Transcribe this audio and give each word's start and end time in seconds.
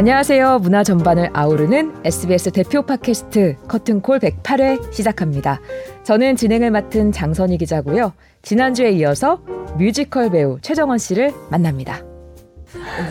안녕하세요. 0.00 0.60
문화 0.60 0.82
전반을 0.82 1.28
아우르는 1.34 1.94
SBS 2.06 2.52
대표 2.52 2.80
팟캐스트 2.80 3.56
커튼콜 3.68 4.20
108회 4.20 4.90
시작합니다. 4.90 5.60
저는 6.04 6.36
진행을 6.36 6.70
맡은 6.70 7.12
장선희 7.12 7.58
기자고요. 7.58 8.14
지난주에 8.40 8.92
이어서 8.92 9.42
뮤지컬 9.76 10.30
배우 10.30 10.58
최정원 10.62 10.96
씨를 10.96 11.34
만납니다. 11.50 12.02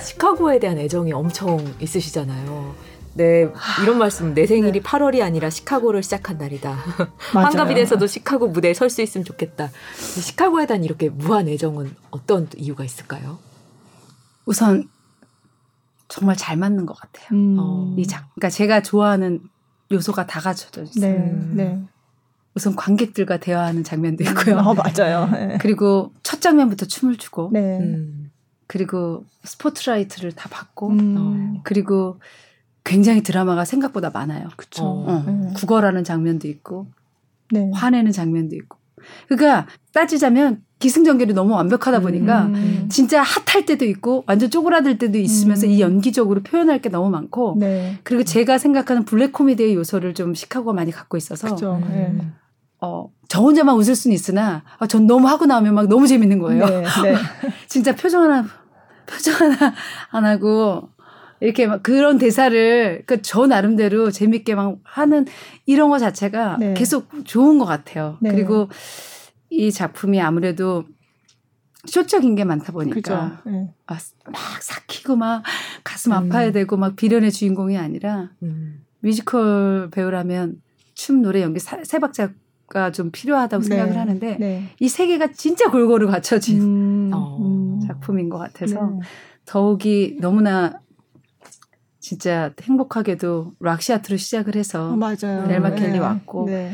시카고에 0.02 0.58
대한 0.58 0.80
애정이 0.80 1.14
엄청 1.14 1.64
있으시잖아요. 1.80 2.74
네, 3.14 3.48
이런 3.84 4.00
말씀. 4.00 4.34
내 4.34 4.48
생일이 4.48 4.72
네. 4.72 4.80
8월이 4.80 5.22
아니라 5.22 5.52
시카고를 5.52 6.02
시작한 6.02 6.40
날이다. 6.40 6.76
한갑이 7.34 7.76
돼서도 7.76 8.08
시카고 8.08 8.48
무대에 8.48 8.74
설 8.74 8.90
수 8.90 9.04
있으면 9.04 9.26
좋겠다. 9.26 9.70
시카고에 9.96 10.66
대한 10.66 10.84
이렇게 10.84 11.10
무한 11.10 11.50
애정은 11.50 11.96
어떤 12.10 12.48
이유가 12.58 12.84
있을까요? 12.84 13.38
우선 14.48 14.90
정말 16.10 16.36
잘 16.36 16.58
맞는 16.58 16.86
것 16.86 16.96
같아요. 17.00 17.28
음. 17.32 17.56
어. 17.58 17.96
이 17.98 18.06
작, 18.06 18.30
그러니까 18.34 18.50
제가 18.50 18.82
좋아하는 18.82 19.42
요소가 19.92 20.26
다 20.26 20.40
갖춰져 20.42 20.84
있어요. 20.84 21.14
네, 21.14 21.64
네. 21.64 21.84
우선 22.56 22.76
관객들과 22.76 23.38
대화하는 23.38 23.84
장면도 23.84 24.24
있고요. 24.26 24.58
어, 24.58 24.74
맞아요. 24.74 25.30
네. 25.32 25.58
그리고 25.62 26.12
첫 26.24 26.42
장면부터 26.42 26.88
춤을 26.88 27.18
추고, 27.18 27.52
네. 27.54 27.80
음. 27.80 28.32
그리고 28.68 29.24
스포트라이트를 29.44 30.34
다 30.34 30.50
받고, 30.50 30.90
음. 30.90 31.16
어. 31.18 31.62
그리고 31.64 32.20
굉장히 32.84 33.22
드라마가 33.22 33.66
생각보다 33.66 34.10
많아요. 34.10 34.50
그렇죠. 34.58 34.84
어. 34.84 35.24
네. 35.26 35.54
구걸하는 35.56 36.04
장면도 36.04 36.48
있고, 36.48 36.88
네. 37.52 37.70
화내는 37.74 38.12
장면도 38.12 38.56
있고. 38.56 38.78
그러니까 39.28 39.68
따지자면 39.94 40.64
기승전결이 40.80 41.34
너무 41.34 41.54
완벽하다 41.54 42.00
보니까 42.00 42.44
음. 42.44 42.56
음. 42.56 42.90
진짜 42.90 43.22
핫할 43.22 43.66
때도 43.66 43.86
있고 43.86 44.24
완전 44.28 44.50
쪼그라들 44.50 44.98
때도 44.98 45.18
있으면서 45.18 45.68
음. 45.68 45.72
이 45.72 45.82
연기적으로 45.82 46.42
표현할 46.42 46.82
게 46.82 46.90
너무 46.90 47.10
많고 47.10 47.58
네. 47.60 47.98
그리고 48.04 48.24
제가 48.24 48.58
생각하는 48.58 49.04
블랙 49.04 49.34
코미디의 49.34 49.76
요소를 49.76 50.14
좀 50.14 50.34
시카고가 50.34 50.74
많이 50.74 50.92
갖고 50.92 51.18
있어서 51.18 51.50
그쵸. 51.50 51.82
네. 51.90 52.16
어, 52.82 53.10
저 53.28 53.42
혼자만 53.42 53.76
웃을 53.76 53.94
수는 53.94 54.16
있으나 54.16 54.64
아, 54.78 54.88
전 54.88 55.06
너무 55.06 55.28
하고 55.28 55.46
나면 55.46 55.76
막 55.76 55.88
너무 55.90 56.08
재밌는 56.08 56.40
거예요. 56.40 56.66
네, 56.66 56.82
네. 56.82 57.16
진짜 57.68 57.94
표정 57.94 58.24
하나 58.24 58.46
표정 59.06 59.34
하나 59.36 59.74
안 60.12 60.26
하고 60.26 60.88
이렇게 61.42 61.68
막 61.68 61.84
그런 61.84 62.18
대사를 62.18 63.04
그저 63.06 63.48
나름대로 63.48 64.12
재밌게 64.12 64.56
막 64.56 64.78
하는 64.84 65.26
이런 65.66 65.90
거 65.90 66.00
자체가 66.00 66.58
네. 66.58 66.74
계속 66.74 67.08
좋은 67.26 67.60
것 67.60 67.66
같아요. 67.66 68.18
네. 68.22 68.32
그리고 68.32 68.70
이 69.50 69.72
작품이 69.72 70.22
아무래도 70.22 70.86
쇼적인 71.86 72.36
게 72.36 72.44
많다 72.44 72.74
보니까 72.74 73.42
네. 73.46 73.74
아, 73.88 73.98
막 74.26 74.62
삭히고 74.62 75.16
막 75.16 75.44
가슴 75.84 76.12
음. 76.12 76.18
아파야 76.18 76.52
되고 76.52 76.78
막 76.78 76.96
비련의 76.96 77.32
주인공이 77.32 77.78
아니라 77.78 78.32
음. 78.44 78.84
뮤지컬 79.00 79.90
배우라면 79.92 80.62
춤, 80.94 81.22
노래, 81.22 81.42
연기 81.42 81.60
세 81.60 82.00
박자 82.00 82.34
가 82.70 82.92
좀 82.92 83.10
필요하다고 83.12 83.64
네. 83.64 83.68
생각을 83.68 83.98
하는데 83.98 84.38
네. 84.40 84.70
이세 84.80 85.08
개가 85.08 85.32
진짜 85.32 85.70
골고루 85.72 86.08
갖춰진 86.08 86.62
음. 86.62 87.12
어. 87.14 87.80
작품인 87.86 88.30
것 88.30 88.38
같아서 88.38 88.86
네. 88.86 89.00
더욱이 89.46 90.18
너무나 90.22 90.80
진짜 92.00 92.54
행복하게도 92.62 93.54
락시아트로 93.60 94.18
시작을 94.18 94.56
해서 94.56 94.94
어. 94.94 95.48
델마 95.48 95.72
켈리 95.76 95.94
네. 95.94 96.00
왔고 96.00 96.46
네. 96.46 96.72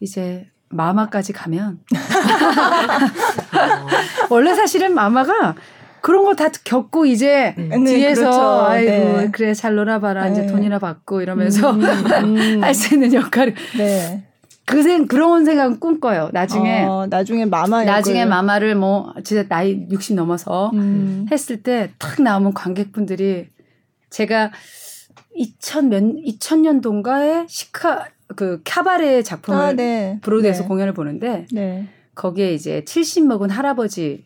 이제 0.00 0.50
마마까지 0.70 1.32
가면 1.32 1.80
원래 4.30 4.54
사실은 4.54 4.94
마마가 4.94 5.54
그런 6.00 6.24
거 6.24 6.34
다 6.34 6.48
겪고 6.64 7.04
이제 7.06 7.54
음. 7.58 7.84
뒤에서 7.84 8.22
네, 8.22 8.30
그렇죠. 8.30 8.60
아이고 8.66 8.90
네. 9.18 9.28
그래 9.32 9.54
잘 9.54 9.74
놀아봐라 9.74 10.26
네. 10.26 10.32
이제 10.32 10.46
돈이나 10.46 10.78
받고 10.78 11.20
이러면서 11.20 11.72
음, 11.72 11.82
음. 11.84 12.62
할수 12.64 12.94
있는 12.94 13.12
역할을 13.12 13.54
네. 13.76 14.24
그 14.64 14.82
생, 14.84 15.08
그런 15.08 15.44
생각은 15.44 15.80
꿈꿔요. 15.80 16.30
나중에. 16.32 16.84
어, 16.84 17.06
나중에 17.10 17.44
마마 17.44 17.82
나중에 17.82 18.24
마마를 18.24 18.76
뭐, 18.76 19.12
진짜 19.24 19.44
나이 19.48 19.84
60 19.90 20.14
넘어서 20.14 20.70
음. 20.74 21.26
했을 21.30 21.62
때 21.64 21.90
탁 21.98 22.22
나오면 22.22 22.54
관객분들이 22.54 23.48
제가 24.10 24.52
2000 25.34 25.88
몇, 25.88 26.00
2000년도인가에 26.02 27.46
시카, 27.48 28.06
그 28.36 28.60
카바레 28.64 29.22
작품을 29.22 29.60
아, 29.60 29.72
네. 29.72 30.18
브로드에서 30.22 30.62
네. 30.62 30.68
공연을 30.68 30.94
보는데 30.94 31.46
네. 31.52 31.88
거기에 32.14 32.54
이제 32.54 32.84
70 32.84 33.26
먹은 33.26 33.50
할아버지 33.50 34.24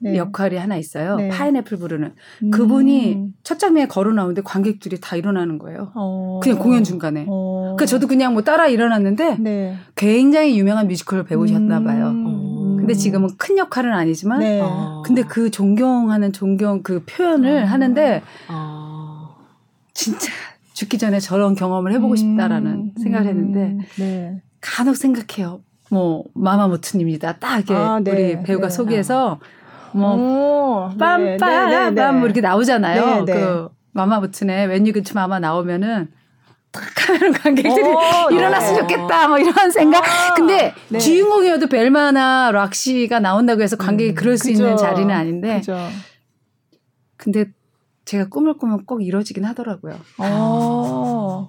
네. 0.00 0.16
역할이 0.16 0.56
하나 0.56 0.76
있어요. 0.76 1.16
네. 1.16 1.28
파인애플 1.28 1.76
부르는 1.76 2.14
음. 2.44 2.50
그분이 2.50 3.32
첫 3.42 3.58
장면에 3.58 3.88
걸어 3.88 4.12
나오는데 4.12 4.42
관객들이 4.42 5.00
다 5.00 5.16
일어나는 5.16 5.58
거예요. 5.58 5.90
어. 5.94 6.40
그냥 6.42 6.58
공연 6.58 6.84
중간에. 6.84 7.26
어. 7.28 7.74
그러니까 7.76 7.86
저도 7.86 8.06
그냥 8.06 8.32
뭐 8.32 8.42
따라 8.42 8.68
일어났는데 8.68 9.36
네. 9.40 9.76
굉장히 9.96 10.58
유명한 10.58 10.86
뮤지컬을 10.86 11.24
배우셨나 11.24 11.82
봐요. 11.82 12.08
음. 12.10 12.76
근데 12.78 12.94
지금은 12.94 13.30
큰 13.36 13.58
역할은 13.58 13.92
아니지만 13.92 14.38
네. 14.38 14.60
어. 14.62 15.02
근데 15.04 15.22
그 15.22 15.50
존경하는 15.50 16.32
존경 16.32 16.82
그 16.82 17.02
표현을 17.04 17.64
어. 17.64 17.66
하는데 17.66 18.22
어. 18.48 19.36
진짜 19.92 20.30
죽기 20.78 20.96
전에 20.96 21.18
저런 21.18 21.56
경험을 21.56 21.92
해보고 21.94 22.12
음. 22.12 22.16
싶다라는 22.16 22.92
생각을 23.02 23.26
했는데 23.26 23.76
네. 23.98 24.40
간혹 24.60 24.96
생각해요. 24.96 25.60
뭐 25.90 26.22
마마무트입니다. 26.34 27.38
딱 27.38 27.56
이렇게 27.56 27.74
아, 27.74 27.98
네. 27.98 28.10
우리 28.12 28.42
배우가 28.44 28.68
네. 28.68 28.70
소개해서 28.70 29.40
뭐 29.92 30.94
빰빰빰 30.96 31.38
네, 31.40 31.40
네, 31.40 31.90
네, 31.90 32.12
뭐 32.12 32.26
이렇게 32.26 32.40
나오잖아요. 32.40 33.24
그 33.24 33.68
마마무트네 33.90 34.66
웬유근치 34.66 35.14
마마 35.14 35.40
나오면은 35.40 36.12
탁 36.70 36.84
하면 37.08 37.32
관객들이 37.32 37.82
오, 37.82 38.30
일어났으면 38.30 38.82
좋겠다 38.82 39.26
뭐 39.26 39.38
이런 39.38 39.72
생각. 39.72 40.04
아, 40.06 40.34
근데 40.34 40.74
네. 40.90 41.00
주인공이어도 41.00 41.66
벨마나 41.66 42.52
락시가 42.52 43.18
나온다고 43.18 43.62
해서 43.62 43.76
관객이 43.76 44.10
음, 44.10 44.14
그럴 44.14 44.38
수 44.38 44.44
그죠. 44.44 44.62
있는 44.62 44.76
자리는 44.76 45.12
아닌데. 45.12 45.56
그죠. 45.56 45.76
근데 47.16 47.46
제가 48.08 48.30
꿈을 48.30 48.54
꾸면 48.56 48.86
꼭 48.86 49.02
이루어지긴 49.04 49.44
하더라고요. 49.44 49.94
아. 50.16 51.48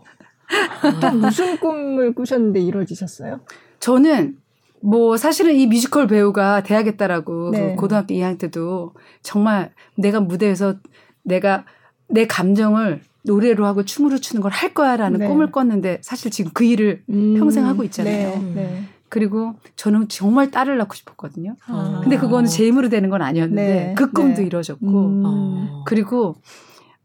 딱 0.99 1.15
무슨 1.15 1.57
꿈을 1.57 2.13
꾸셨는데 2.13 2.59
이루어지셨어요? 2.59 3.39
저는 3.79 4.37
뭐 4.81 5.15
사실은 5.15 5.55
이 5.55 5.67
뮤지컬 5.67 6.07
배우가 6.07 6.63
돼야겠다라고 6.63 7.51
네. 7.51 7.69
그 7.69 7.75
고등학교 7.81 8.13
2학년 8.13 8.37
때도 8.37 8.93
정말 9.21 9.71
내가 9.95 10.19
무대에서 10.19 10.75
내가 11.23 11.63
내 12.09 12.27
감정을 12.27 13.03
노래로 13.23 13.65
하고 13.65 13.85
춤으로 13.85 14.17
추는 14.17 14.41
걸 14.41 14.51
할 14.51 14.73
거야라는 14.73 15.19
네. 15.19 15.27
꿈을 15.27 15.51
꿨는데 15.53 15.99
사실 16.01 16.29
지금 16.29 16.51
그 16.53 16.65
일을 16.65 17.03
음. 17.09 17.35
평생 17.37 17.65
하고 17.67 17.85
있잖아요. 17.85 18.37
네. 18.53 18.83
네. 19.09 19.19
그리고 19.19 19.55
저는 19.75 20.07
정말 20.07 20.51
딸을 20.51 20.77
낳고 20.77 20.93
싶었거든요. 20.93 21.55
아. 21.67 21.99
근데 22.03 22.17
그거는 22.17 22.47
제 22.49 22.65
힘으로 22.67 22.89
되는 22.89 23.09
건 23.09 23.21
아니었는데 23.21 23.73
네. 23.73 23.93
그 23.97 24.11
꿈도 24.11 24.41
네. 24.41 24.47
이루어졌고 24.47 24.85
음. 24.87 25.23
어. 25.25 25.83
그리고 25.85 26.35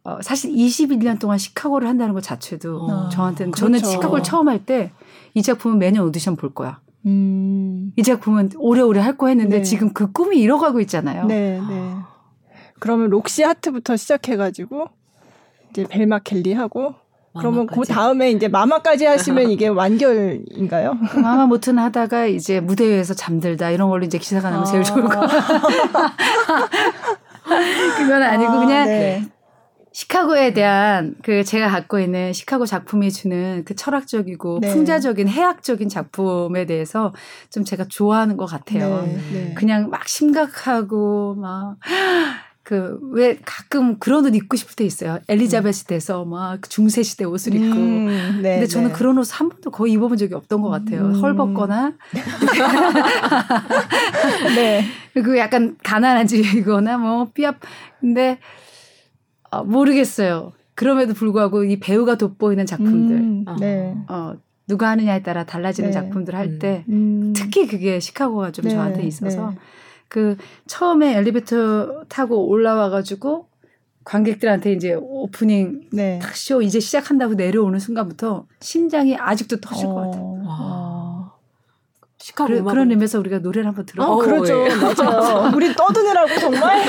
어, 0.04 0.18
사실 0.20 0.52
21년 0.52 1.18
동안 1.18 1.38
시카고를 1.38 1.88
한다는 1.88 2.12
것 2.12 2.22
자체도 2.22 2.82
어. 2.84 3.08
저한테는 3.08 3.52
그렇죠. 3.52 3.66
저는 3.66 3.78
시카고를 3.78 4.22
처음 4.22 4.48
할 4.48 4.64
때 4.64 4.92
이 5.36 5.42
작품은 5.42 5.78
매년 5.78 6.04
오디션 6.06 6.36
볼 6.36 6.54
거야. 6.54 6.80
음. 7.06 7.90
이 7.96 8.02
작품은 8.04 8.50
오래오래 8.56 9.00
할 9.00 9.16
거 9.16 9.26
했는데 9.26 9.56
네. 9.58 9.62
지금 9.64 9.92
그 9.92 10.12
꿈이 10.12 10.38
이뤄가고 10.38 10.78
있잖아요. 10.82 11.26
네, 11.26 11.60
네. 11.68 11.94
그러면 12.78 13.10
록시 13.10 13.42
하트부터 13.42 13.96
시작해가지고 13.96 14.86
이제 15.70 15.86
벨마 15.88 16.20
켈리 16.20 16.52
하고 16.52 16.94
그러면 17.36 17.66
그 17.66 17.82
다음에 17.82 18.30
이제 18.30 18.48
마마까지 18.48 19.06
하시면 19.06 19.50
이게 19.50 19.68
완결인가요? 19.68 20.94
마마 21.22 21.46
모튼 21.46 21.78
하다가 21.78 22.26
이제 22.26 22.60
무대 22.60 22.86
위에서 22.88 23.14
잠들다 23.14 23.70
이런 23.70 23.88
걸로 23.88 24.04
이제 24.04 24.18
기사가 24.18 24.50
나면 24.50 24.62
아. 24.62 24.70
제일 24.70 24.84
좋을 24.84 25.02
것 25.02 25.08
같아요. 25.08 25.60
그건 27.98 28.22
아니고 28.22 28.52
아, 28.52 28.60
그냥 28.60 28.86
네. 28.86 29.22
시카고에 29.94 30.52
대한 30.54 31.14
그 31.22 31.44
제가 31.44 31.68
갖고 31.68 32.00
있는 32.00 32.32
시카고 32.32 32.66
작품이 32.66 33.12
주는 33.12 33.62
그 33.64 33.76
철학적이고 33.76 34.58
네. 34.60 34.72
풍자적인 34.72 35.28
해학적인 35.28 35.88
작품에 35.88 36.66
대해서 36.66 37.12
좀 37.48 37.64
제가 37.64 37.84
좋아하는 37.88 38.36
것 38.36 38.46
같아요. 38.46 39.02
네, 39.02 39.18
네. 39.32 39.54
그냥 39.54 39.90
막 39.90 40.08
심각하고 40.08 41.36
막 41.36 41.76
그 42.64 42.98
왜 43.12 43.38
가끔 43.44 43.98
그런 43.98 44.24
옷 44.26 44.34
입고 44.34 44.56
싶을 44.56 44.74
때 44.74 44.84
있어요. 44.84 45.18
엘리자베스 45.28 45.84
돼서 45.84 46.24
막그 46.24 46.68
중세 46.68 47.02
시대 47.02 47.24
옷을 47.24 47.54
입고. 47.54 47.76
음, 47.76 48.06
네, 48.42 48.54
근데 48.54 48.66
저는 48.66 48.88
네. 48.88 48.94
그런 48.94 49.18
옷 49.18 49.30
한 49.38 49.48
번도 49.50 49.70
거의 49.70 49.92
입어본 49.92 50.16
적이 50.16 50.34
없던 50.34 50.62
것 50.62 50.70
같아요. 50.70 51.06
음. 51.06 51.20
헐벗거나. 51.20 51.92
네. 54.56 54.84
그 55.12 55.38
약간 55.38 55.76
가난한 55.82 56.26
집이거나 56.26 56.98
뭐 56.98 57.26
삐압. 57.34 57.56
근데 58.00 58.38
어, 59.50 59.64
모르겠어요. 59.64 60.52
그럼에도 60.74 61.14
불구하고 61.14 61.64
이 61.64 61.78
배우가 61.78 62.16
돋보이는 62.16 62.66
작품들. 62.66 63.16
음, 63.16 63.44
어, 63.46 63.56
네. 63.60 63.94
어, 64.08 64.34
누가 64.66 64.88
하느냐에 64.90 65.22
따라 65.22 65.44
달라지는 65.44 65.90
네. 65.90 65.92
작품들 65.92 66.34
할때 66.34 66.84
음. 66.88 67.34
특히 67.36 67.66
그게 67.66 68.00
시카고가 68.00 68.50
좀 68.50 68.64
네. 68.64 68.70
저한테 68.70 69.02
있어서 69.02 69.50
네. 69.50 69.56
그 70.08 70.36
처음에 70.66 71.16
엘리베이터 71.16 72.04
타고 72.08 72.46
올라와 72.48 72.90
가지고 72.90 73.48
관객들한테 74.04 74.72
이제 74.72 74.94
오프닝 74.94 75.88
네. 75.92 76.20
쇼 76.34 76.62
이제 76.62 76.78
시작한다고 76.78 77.34
내려오는 77.34 77.78
순간부터 77.78 78.46
심장이 78.60 79.16
아직도 79.16 79.60
터질 79.60 79.86
어. 79.86 79.94
것 79.94 80.00
같아요. 80.02 80.42
와. 80.44 80.94
시카고 82.24 82.48
그래, 82.48 82.62
그런 82.62 82.90
의미에서 82.90 83.18
우리가 83.18 83.40
노래를 83.40 83.66
한번 83.66 83.84
들어. 83.84 84.02
어, 84.02 84.16
그렇죠, 84.16 84.64
예. 84.64 84.74
맞아요. 84.74 85.52
우리 85.54 85.74
떠드느라고 85.74 86.40
정말. 86.40 86.82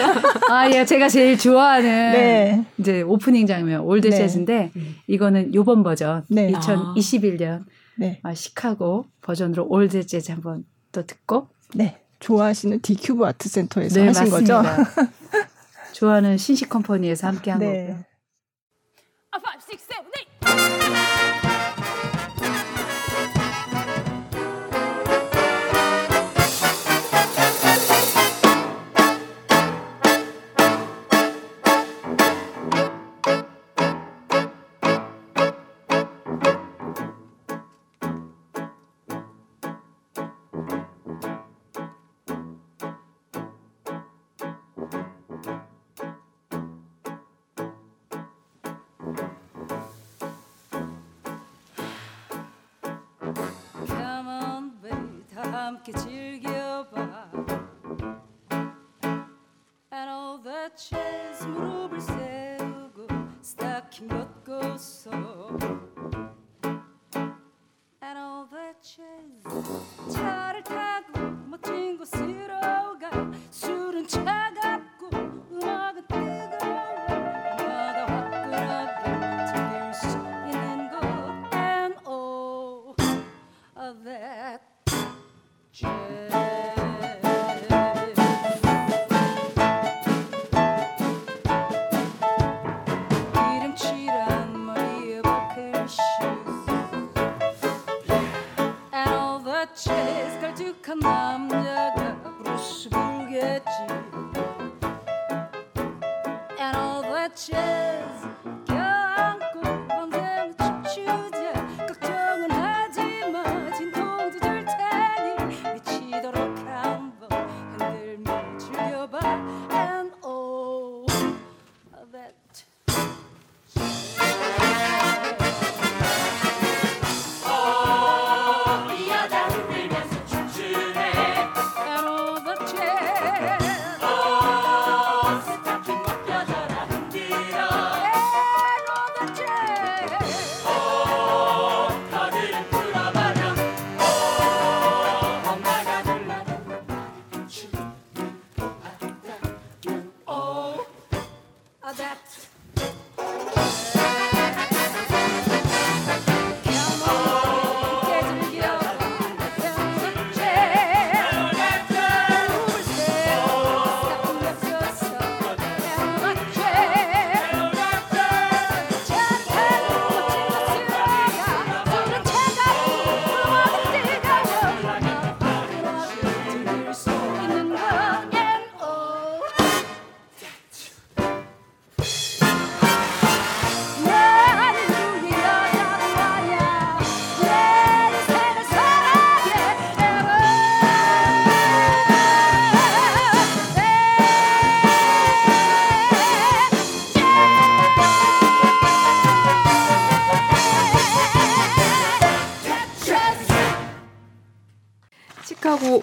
아, 0.49 0.71
예, 0.71 0.85
제가 0.85 1.09
제일 1.09 1.37
좋아하는 1.37 2.11
네. 2.13 2.65
이제 2.77 3.01
오프닝 3.01 3.45
장면 3.45 3.81
All 3.81 3.92
That 3.92 4.07
네. 4.07 4.15
Jazz인데 4.15 4.71
이거는 5.07 5.53
요번 5.53 5.83
버전 5.83 6.23
네. 6.29 6.53
2021년 6.53 7.65
네. 7.97 8.21
아, 8.23 8.33
시카고 8.33 9.07
버전으로 9.21 9.67
All 9.67 9.84
That 9.84 10.05
Jazz 10.05 10.31
한번 10.31 10.63
또 10.93 11.05
듣고. 11.05 11.49
네, 11.73 11.99
좋아하시는 12.25 12.79
디큐브 12.79 13.23
아트 13.23 13.47
센터에서 13.47 13.99
네, 13.99 14.07
하신 14.07 14.31
맞습니다. 14.31 14.63
거죠? 14.63 15.09
좋아하는 15.93 16.39
신시컴퍼니에서 16.39 17.27
함께 17.27 17.51
한 17.51 17.59
네. 17.59 17.87
거고요. 17.87 18.03
아, 19.31 19.37
5, 19.37 19.41
6, 19.71 19.79
7, 19.87 19.97
8. 20.41 21.14
함께 55.85 56.34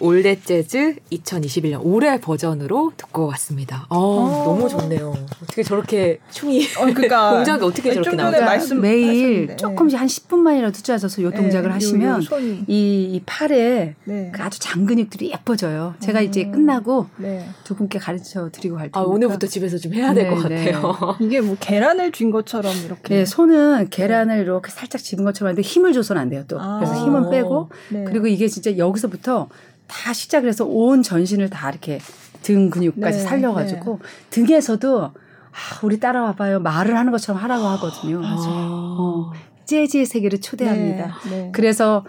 올댓 0.02 0.44
재즈 0.44 0.96
2021년 1.12 1.80
올해 1.84 2.20
버전으로 2.20 2.92
듣고 2.96 3.26
왔습니다. 3.28 3.86
어, 3.88 3.98
어. 3.98 4.44
너무 4.44 4.68
좋네요. 4.68 5.14
어떻게 5.40 5.62
저렇게 5.62 6.18
춤이 6.32 6.64
어, 6.76 6.86
그러니까 6.92 7.30
동작이 7.36 7.64
어떻게 7.64 7.94
저렇게 7.94 8.16
나오죠? 8.16 8.40
말씀 8.40 8.80
매일 8.80 9.46
네. 9.46 9.56
조금씩 9.56 10.00
한 10.00 10.08
10분만이라도 10.08 10.74
투자해서 10.74 11.22
요 11.22 11.30
네, 11.30 11.36
동작을 11.36 11.68
네, 11.68 11.74
하시면 11.74 12.24
요, 12.24 12.36
요 12.36 12.40
이, 12.66 13.12
이, 13.12 13.22
팔에 13.24 13.94
네. 14.02 14.32
그 14.34 14.42
아주 14.42 14.58
장근육들이 14.58 15.30
예뻐져요. 15.30 15.94
제가 16.00 16.18
음. 16.18 16.24
이제 16.24 16.50
끝나고 16.50 17.06
네. 17.18 17.46
두 17.62 17.76
분께 17.76 18.00
가르쳐 18.00 18.50
드리고 18.50 18.78
할 18.78 18.90
테니까 18.90 18.98
아, 18.98 19.02
오늘부터 19.04 19.46
집에서 19.46 19.78
좀 19.78 19.94
해야 19.94 20.12
될것 20.12 20.48
네, 20.48 20.72
같아요. 20.72 21.16
이게 21.22 21.40
뭐 21.40 21.56
계란을 21.60 22.10
쥔 22.10 22.32
것처럼 22.32 22.74
이렇게 22.84 23.18
네, 23.18 23.24
손은 23.24 23.90
계란을 23.90 24.40
이렇게 24.40 24.72
살짝 24.72 25.00
집은 25.00 25.24
것처럼 25.24 25.50
하는데 25.50 25.62
힘을 25.62 25.92
줘서는 25.92 26.20
안 26.20 26.28
돼요. 26.28 26.42
또 26.48 26.60
아. 26.60 26.80
그래서 26.80 26.96
힘은 27.04 27.30
빼고 27.30 27.70
그리고 27.88 28.26
이게 28.26 28.48
진짜 28.48 28.76
여기서부터 28.76 29.48
다 29.92 30.12
시작을 30.14 30.48
해서 30.48 30.64
온 30.64 31.02
전신을 31.02 31.50
다 31.50 31.70
이렇게 31.70 32.00
등 32.42 32.70
근육까지 32.70 33.18
네, 33.18 33.24
살려가지고 33.24 33.98
네. 34.02 34.08
등에서도 34.30 35.02
아, 35.04 35.12
우리 35.82 36.00
따라와봐요. 36.00 36.60
말을 36.60 36.96
하는 36.96 37.12
것처럼 37.12 37.40
하라고 37.42 37.66
하거든요. 37.66 38.20
맞아요. 38.20 38.96
어, 38.98 39.32
재즈의 39.66 40.06
세계를 40.06 40.40
초대합니다. 40.40 41.18
네, 41.28 41.30
네. 41.30 41.50
그래서 41.52 42.04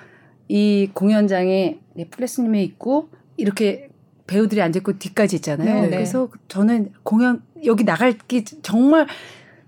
이 0.48 0.90
공연장에 0.94 1.80
네, 1.94 2.08
플레스님이 2.08 2.64
있고 2.64 3.10
이렇게 3.36 3.90
배우들이 4.28 4.62
앉아있고 4.62 4.98
뒤까지 4.98 5.36
있잖아요. 5.38 5.74
네, 5.74 5.82
네. 5.82 5.90
그래서 5.90 6.30
저는 6.48 6.94
공연 7.04 7.44
여기 7.66 7.84
나갈기 7.84 8.46
정말 8.62 9.08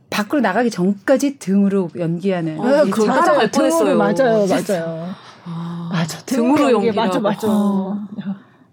밖으로 0.09 0.39
나가기 0.39 0.71
전까지 0.71 1.37
등으로 1.39 1.89
연기하는. 1.97 2.61
아, 2.61 2.85
그거 2.85 3.07
맞아요. 3.07 3.51
등으로 3.51 3.97
맞아요. 3.97 4.47
맞아요. 4.47 5.24
아, 5.45 5.89
맞아. 5.91 6.19
등으로 6.25 6.71
연기 6.71 6.91
맞아 6.91 7.19
맞아. 7.19 7.47
어. 7.47 7.99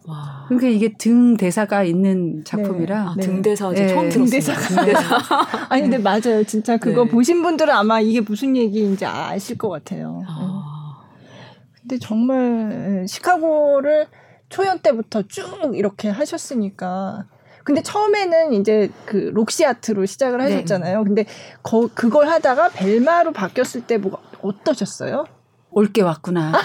와. 0.07 0.45
그러니까 0.49 0.69
이게 0.69 0.93
등 0.97 1.37
대사가 1.37 1.85
있는 1.85 2.43
작품이라 2.45 3.14
네. 3.17 3.23
아, 3.23 3.26
등 3.26 3.41
대사 3.41 3.71
네. 3.71 3.87
처음 3.87 4.09
등 4.09 4.26
대사. 4.26 4.52
등 4.55 4.85
대사. 4.85 5.19
아니 5.69 5.83
근데 5.83 5.99
맞아요. 5.99 6.43
진짜 6.45 6.76
그거 6.76 7.05
네. 7.05 7.11
보신 7.11 7.43
분들은 7.43 7.73
아마 7.73 8.00
이게 8.00 8.21
무슨 8.21 8.57
얘기인지 8.57 9.07
아실 9.07 9.57
것 9.57 9.69
같아요. 9.69 10.23
아. 10.26 11.02
근데 11.81 11.99
정말 11.99 13.05
시카고를 13.09 14.07
초연 14.49 14.81
때부터 14.81 15.23
쭉 15.29 15.73
이렇게 15.75 16.09
하셨으니까 16.09 17.26
근데 17.64 17.81
처음에는 17.83 18.55
이제 18.55 18.91
그 19.07 19.31
록시아트로 19.35 20.05
시작을 20.07 20.38
네. 20.38 20.45
하셨잖아요. 20.45 20.99
네. 20.99 21.05
근데 21.05 21.25
거, 21.62 21.88
그걸 21.95 22.29
하다가 22.29 22.71
벨마로 22.71 23.33
바뀌었을 23.33 23.83
때 23.83 23.99
뭐가 23.99 24.19
어떠셨어요? 24.43 25.25
올 25.73 25.93
게 25.93 26.02
왔구나. 26.02 26.52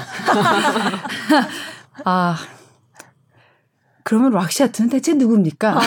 아. 2.05 2.37
그러면 4.03 4.31
락시아트는 4.31 4.89
대체 4.89 5.13
누굽니까? 5.15 5.77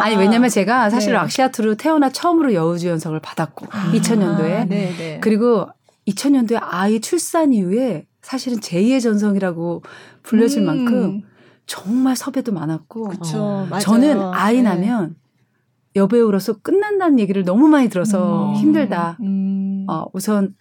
아, 0.00 0.08
니 0.08 0.16
왜냐면 0.16 0.48
제가 0.48 0.88
사실 0.88 1.12
네. 1.12 1.18
락시아트로 1.18 1.74
태어나 1.74 2.08
처음으로 2.08 2.54
여우주연상을 2.54 3.20
받았고 3.20 3.66
아, 3.70 3.92
2000년도에 3.92 4.66
네, 4.66 4.94
네. 4.96 5.18
그리고 5.20 5.68
2000년도에 6.08 6.58
아이 6.62 7.00
출산 7.00 7.52
이후에 7.52 8.06
사실은 8.22 8.60
제2의 8.60 9.02
전성이라고 9.02 9.82
불려질 10.22 10.62
음. 10.62 10.64
만큼 10.64 11.22
정말 11.66 12.16
섭외도 12.16 12.52
많았고 12.52 13.08
그쵸, 13.08 13.68
저는 13.78 14.22
아이 14.32 14.56
네. 14.56 14.62
나면 14.62 15.14
여배우로서 15.96 16.60
끝난다는 16.62 17.18
얘기를 17.18 17.44
너무 17.44 17.68
많이 17.68 17.90
들어서 17.90 18.48
음. 18.48 18.54
힘들다. 18.54 19.18
음. 19.20 19.84
어, 19.88 20.06
우선 20.14 20.54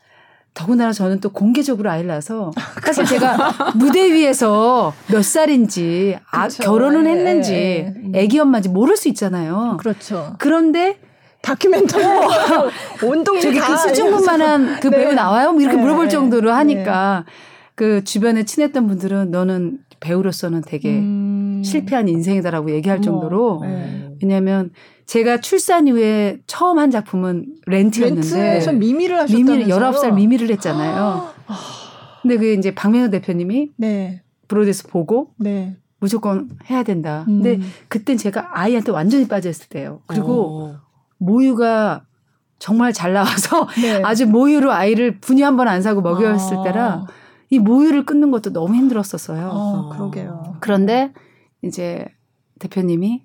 더군다나 0.53 0.91
저는 0.91 1.19
또 1.19 1.29
공개적으로 1.29 1.89
아이를 1.89 2.07
낳아서 2.07 2.51
사실 2.83 3.05
제가 3.05 3.73
무대 3.75 4.11
위에서 4.13 4.93
몇 5.11 5.23
살인지 5.23 6.17
아, 6.31 6.47
결혼은 6.47 7.07
예, 7.07 7.11
했는지 7.11 7.53
예, 7.53 7.93
예. 8.13 8.19
애기 8.19 8.39
엄마인지 8.39 8.69
모를 8.69 8.95
수 8.95 9.07
있잖아요. 9.09 9.77
그렇죠. 9.79 10.35
그런데 10.37 10.99
다큐멘터리 11.41 12.03
어. 12.05 12.71
온동 13.03 13.39
저기 13.39 13.59
그 13.59 13.77
수줍음만한 13.77 14.79
그 14.79 14.87
네. 14.87 14.97
배우 14.97 15.13
나와요? 15.13 15.51
뭐 15.51 15.61
이렇게 15.61 15.75
네. 15.75 15.81
물어볼 15.81 16.09
정도로 16.09 16.51
하니까 16.51 17.25
네. 17.27 17.33
그 17.75 18.03
주변에 18.03 18.43
친했던 18.43 18.87
분들은 18.87 19.31
너는 19.31 19.79
배우로서는 19.99 20.61
되게 20.65 20.89
음. 20.89 21.61
실패한 21.65 22.07
인생이다라고 22.07 22.71
얘기할 22.71 23.01
정도로 23.01 23.61
네. 23.63 24.09
왜냐하면 24.21 24.69
제가 25.05 25.39
출산 25.41 25.87
이후에 25.87 26.39
처음 26.47 26.79
한 26.79 26.89
작품은 26.91 27.55
렌트였는데 27.67 28.27
렌트에서 28.35 28.71
미미를 28.73 29.19
하셨다면서요? 29.19 29.57
미미를 29.57 29.75
19살 29.75 30.13
미미를 30.13 30.49
했잖아요. 30.51 31.29
아. 31.47 31.59
근데 32.21 32.37
그게 32.37 32.53
이제 32.53 32.73
박명호 32.73 33.09
대표님이 33.09 33.71
네. 33.77 34.23
브로드에서 34.47 34.87
보고 34.87 35.33
네. 35.37 35.75
무조건 35.99 36.49
해야 36.69 36.83
된다. 36.83 37.25
음. 37.27 37.41
근데 37.41 37.59
그땐 37.89 38.17
제가 38.17 38.49
아이한테 38.59 38.91
완전히 38.91 39.27
빠져있을 39.27 39.67
때예요. 39.69 40.01
그리고 40.07 40.33
오. 40.33 40.63
어. 40.67 40.79
모유가 41.17 42.05
정말 42.59 42.93
잘 42.93 43.13
나와서 43.13 43.67
네. 43.81 44.01
아주 44.05 44.25
모유로 44.25 44.71
아이를 44.71 45.19
분유 45.19 45.45
한 45.45 45.57
번 45.57 45.67
안 45.67 45.81
사고 45.81 46.01
먹였을 46.01 46.57
아. 46.57 46.63
때라 46.63 47.05
이 47.49 47.59
모유를 47.59 48.05
끊는 48.05 48.31
것도 48.31 48.51
너무 48.53 48.73
힘들었었어요. 48.75 49.49
어, 49.51 49.89
그러게요. 49.89 50.55
그런데 50.61 51.13
이제 51.61 52.05
대표님이 52.59 53.23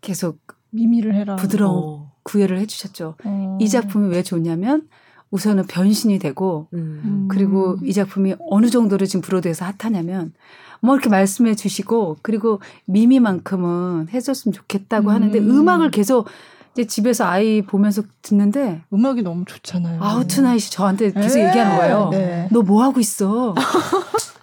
계속 0.00 0.38
미미를 0.72 1.14
해라. 1.14 1.36
부드러운 1.36 1.82
어. 1.84 2.12
구애를 2.24 2.58
해주셨죠. 2.58 3.14
어. 3.24 3.58
이 3.60 3.68
작품이 3.68 4.08
왜 4.08 4.22
좋냐면 4.22 4.88
우선은 5.30 5.66
변신이 5.66 6.18
되고 6.18 6.68
음. 6.74 7.26
그리고 7.30 7.78
이 7.82 7.92
작품이 7.92 8.34
어느 8.50 8.68
정도로 8.68 9.06
지금 9.06 9.22
브로드웨이에서 9.22 9.64
핫하냐면 9.64 10.32
뭐 10.80 10.94
이렇게 10.94 11.08
말씀해 11.08 11.54
주시고 11.54 12.18
그리고 12.22 12.60
미미만큼은 12.86 14.08
해줬으면 14.12 14.52
좋겠다고 14.52 15.08
음. 15.08 15.14
하는데 15.14 15.38
음악을 15.38 15.90
계속 15.90 16.26
이제 16.72 16.86
집에서 16.86 17.24
아이 17.26 17.62
보면서 17.62 18.02
듣는데 18.22 18.82
음악이 18.92 19.22
너무 19.22 19.44
좋잖아요. 19.46 20.02
Out 20.02 20.20
Tonight이 20.20 20.70
저한테 20.70 21.12
계속 21.12 21.38
네. 21.38 21.48
얘기하는 21.48 21.76
거예요. 21.76 22.08
네. 22.10 22.48
너뭐 22.50 22.82
하고 22.82 22.98
있어? 23.00 23.54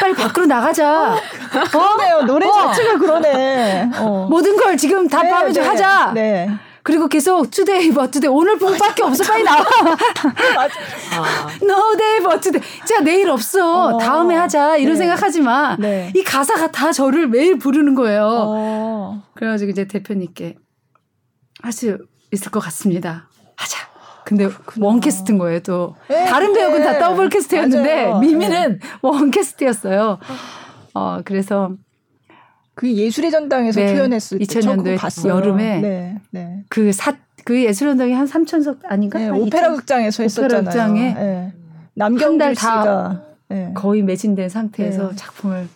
빨리 0.00 0.14
밖으로 0.14 0.46
나가자. 0.46 1.14
어? 1.14 1.18
그러네요. 1.70 2.22
노래 2.22 2.46
어. 2.46 2.52
자체가 2.52 2.98
그러네. 2.98 3.90
어. 3.98 4.26
모든 4.30 4.56
걸 4.56 4.76
지금 4.76 5.08
다 5.08 5.22
네, 5.22 5.30
밤에 5.30 5.52
좀 5.52 5.62
네, 5.62 5.68
하자. 5.68 6.12
네. 6.14 6.48
그리고 6.82 7.08
계속 7.08 7.50
no 7.50 7.67
day 7.67 7.92
but 7.92 8.05
today 8.05 8.28
오늘 8.30 8.58
밤밖에 8.58 9.02
없어 9.02 9.22
빨리 9.24 9.44
나와. 9.44 9.62
맞아. 10.56 10.74
But 12.22 12.40
today. 12.42 12.62
자 12.86 13.00
내일 13.00 13.28
없어. 13.30 13.86
어. 13.88 13.98
다음에 13.98 14.34
하자. 14.36 14.76
이런 14.76 14.94
네. 14.94 14.98
생각하지 15.00 15.40
마. 15.40 15.76
네. 15.78 16.12
이 16.14 16.22
가사가 16.22 16.70
다 16.70 16.92
저를 16.92 17.28
매일 17.28 17.58
부르는 17.58 17.94
거예요. 17.94 18.26
어. 18.28 19.22
그래가지고 19.34 19.70
이제 19.72 19.86
대표님께 19.86 20.56
할 21.62 21.72
수 21.72 21.98
있을 22.32 22.50
것 22.50 22.60
같습니다. 22.60 23.28
하자. 23.56 23.89
근데 24.30 24.46
그렇구나. 24.46 24.86
one 24.86 25.03
cast인 25.03 25.38
거예요, 25.38 25.58
또. 25.60 25.96
네, 26.08 26.24
다른 26.26 26.52
네. 26.52 26.84
다 26.84 27.00
더블 27.00 27.28
캐스트였는데, 27.28 28.06
맞아요. 28.06 28.20
미미는 28.20 28.78
네. 28.78 28.86
one 29.02 29.23
cast였어요. 29.23 30.18
어, 30.94 31.20
그래서. 31.24 31.72
그 32.74 32.90
예술의 32.90 33.32
전당에서 33.32 33.80
네, 33.80 33.92
표현했을 33.92 34.38
때 34.38 34.44
2000년도에 34.44 35.28
여름에 35.28 35.80
네, 35.80 36.20
네. 36.30 36.64
그 36.70 36.92
사, 36.92 37.12
그 37.44 37.60
예술의 37.62 37.92
전당이 37.92 38.14
한 38.14 38.26
3천석 38.26 38.78
아닌가? 38.84 39.18
네, 39.18 39.28
오페라 39.28 39.72
2 39.72 39.76
극장에서 39.76 40.22
했었잖아요. 40.22 40.60
오페라 40.60 40.70
극장에 40.70 41.12
네. 41.12 41.52
남경달 41.94 42.54
다 42.54 43.22
네. 43.48 43.72
거의 43.74 44.02
매진된 44.02 44.48
상태에서 44.48 45.14
작품을 45.16 45.68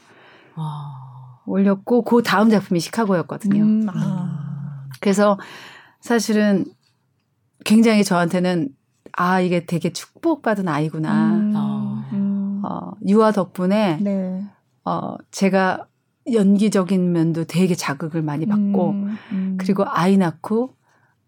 올렸고 1.45 2.03
그 2.03 2.23
다음 2.23 2.49
작품이 2.49 2.81
시카고였거든요. 2.81 3.63
음, 3.63 3.87
아. 3.91 4.87
그래서 5.01 5.39
사실은 6.01 6.65
굉장히 7.65 8.05
저한테는 8.05 8.69
아 9.13 9.41
이게 9.41 9.65
되게 9.67 9.93
축복받은 9.93 10.69
아이구나. 10.69 11.35
음. 11.35 11.53
어, 11.57 12.05
음. 12.13 12.63
어, 12.65 12.93
유아 13.07 13.33
덕분에 13.33 13.99
네. 14.01 14.45
어, 14.85 15.17
제가 15.31 15.87
연기적인 16.33 17.13
면도 17.13 17.45
되게 17.45 17.75
자극을 17.75 18.23
많이 18.23 18.47
받고 18.47 18.91
음. 18.91 19.17
음. 19.33 19.57
그리고 19.59 19.85
아이 19.87 20.17
낳고 20.17 20.75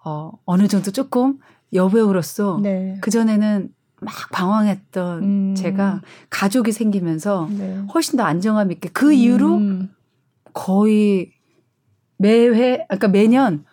어, 0.05 0.33
어느 0.45 0.69
정도 0.69 0.91
조금 0.91 1.39
여배우로서 1.73 2.61
네. 2.63 2.97
그 3.01 3.11
전에는 3.11 3.69
막 4.01 4.15
방황했던 4.33 5.23
음. 5.23 5.55
제가 5.55 6.03
가족이 6.31 6.73
생기면서 6.73 7.49
네. 7.51 7.83
훨씬 7.93 8.17
더 8.17 8.25
안정감 8.25 8.71
있게 8.73 8.89
그 8.93 9.13
이후로 9.13 9.57
음. 9.57 9.91
거의 10.53 11.33
매회 12.19 12.85
그러니까 12.89 13.09
매년 13.09 13.65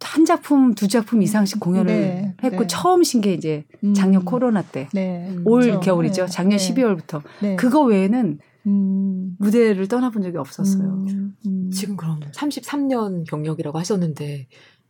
한 0.00 0.24
작품 0.24 0.74
두 0.74 0.86
작품 0.88 1.22
이상씩 1.22 1.60
공연을 1.60 1.86
네, 1.86 2.34
했고 2.42 2.60
네. 2.60 2.66
처음 2.66 3.02
신게 3.02 3.34
이제 3.34 3.64
작년 3.96 4.22
음. 4.22 4.24
코로나 4.24 4.62
때올 4.62 4.88
네, 4.92 5.36
그렇죠. 5.44 5.80
겨울이죠 5.80 6.26
네. 6.26 6.30
작년 6.30 6.58
12월부터 6.58 7.22
그거 7.56 7.82
외에는 7.82 8.38
음. 8.66 9.36
무대를 9.38 9.88
떠나본 9.88 10.22
적이 10.22 10.36
없었어요. 10.38 10.84
음. 10.84 11.36
음. 11.46 11.70
지금 11.70 11.96
그럼 11.96 12.20
33년 12.32 13.28
경력이라고 13.28 13.78
하셨는데 13.78 14.46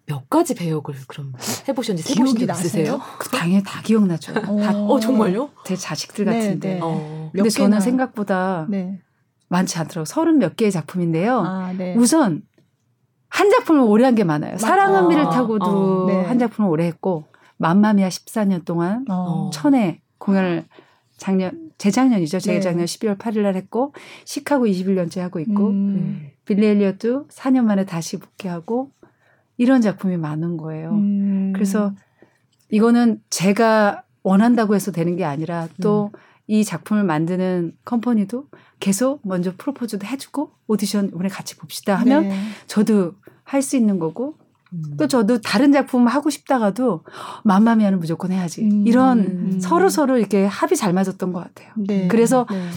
몇 0.07 0.29
가지 0.31 0.55
배역을 0.55 0.95
그럼 1.07 1.33
해보셨는지 1.69 2.15
세보신 2.15 2.39
적 2.39 2.51
있으세요? 2.51 3.01
그 3.19 3.29
당연히 3.29 3.63
다 3.63 3.83
기억나죠. 3.83 4.33
어, 4.33 4.61
다, 4.61 4.75
어 4.75 4.99
정말요? 4.99 5.51
제 5.65 5.77
자식들 5.77 6.25
네, 6.25 6.33
같은데. 6.33 6.75
네. 6.75 6.81
어. 6.83 7.31
근데 7.35 7.51
저는 7.51 7.81
생각보다 7.81 8.67
네. 8.71 9.01
많지 9.49 9.79
않더라고. 9.79 10.07
서른 10.07 10.39
몇 10.39 10.57
개의 10.57 10.73
작품인데요. 10.73 11.41
아, 11.41 11.73
네. 11.77 11.95
우선 11.95 12.43
한 13.29 13.51
작품을 13.51 13.83
오래 13.83 14.05
한 14.05 14.15
게 14.15 14.25
많아요. 14.25 14.53
맞아. 14.53 14.67
사랑은 14.67 15.09
비를 15.09 15.25
타고도 15.25 15.65
어, 15.67 16.07
네. 16.09 16.23
한 16.25 16.39
작품을 16.39 16.71
오래 16.71 16.87
했고 16.87 17.25
맘마미아 17.59 18.09
14년 18.09 18.65
동안 18.65 19.05
어. 19.11 19.51
천에 19.53 20.01
공연을 20.19 20.65
작년 21.17 21.71
재작년이죠. 21.79 22.41
재작년 22.41 22.85
네. 22.87 22.99
12월 22.99 23.19
8일 23.19 23.43
날 23.43 23.55
했고 23.57 23.93
시카고 24.25 24.67
21년째 24.67 25.21
하고 25.21 25.41
있고 25.41 25.69
음. 25.69 26.29
빌리 26.45 26.67
엘리엇도 26.67 27.29
4년 27.29 27.65
만에 27.65 27.85
다시 27.85 28.19
복귀하고 28.19 28.91
이런 29.57 29.81
작품이 29.81 30.17
많은 30.17 30.57
거예요. 30.57 30.91
음. 30.91 31.53
그래서 31.55 31.93
이거는 32.71 33.21
제가 33.31 34.03
원한다고 34.23 34.75
해서 34.75 34.93
되는 34.93 35.17
게 35.17 35.25
아니라 35.25 35.69
또 35.83 36.11
이 36.49 36.59
음. 36.61 36.65
작품을 36.65 37.05
만드는 37.05 37.73
컴퍼니도 37.85 38.47
계속 38.81 39.21
먼저 39.23 39.53
프로포즈도 39.57 40.07
해주고 40.07 40.51
오디션 40.67 41.09
이번에 41.09 41.29
같이 41.29 41.57
봅시다 41.57 41.95
하면 41.97 42.29
네. 42.29 42.39
저도 42.67 43.13
할 43.45 43.63
수 43.63 43.77
있는 43.77 43.99
거고 43.99 44.37
음. 44.73 44.97
또 44.99 45.07
저도 45.07 45.41
다른 45.41 45.73
작품 45.73 46.07
하고 46.07 46.29
싶다가도 46.31 47.05
맘마미아는 47.45 47.99
무조건 48.01 48.33
해야지 48.33 48.63
음. 48.65 48.87
이런 48.87 49.19
음. 49.21 49.61
서로 49.61 49.89
서로 49.89 50.19
이렇게 50.19 50.45
합이 50.45 50.75
잘 50.77 50.93
맞았던 50.93 51.33
것 51.33 51.41
같아요. 51.45 51.73
네. 51.77 52.09
그래서 52.09 52.47
네. 52.51 52.69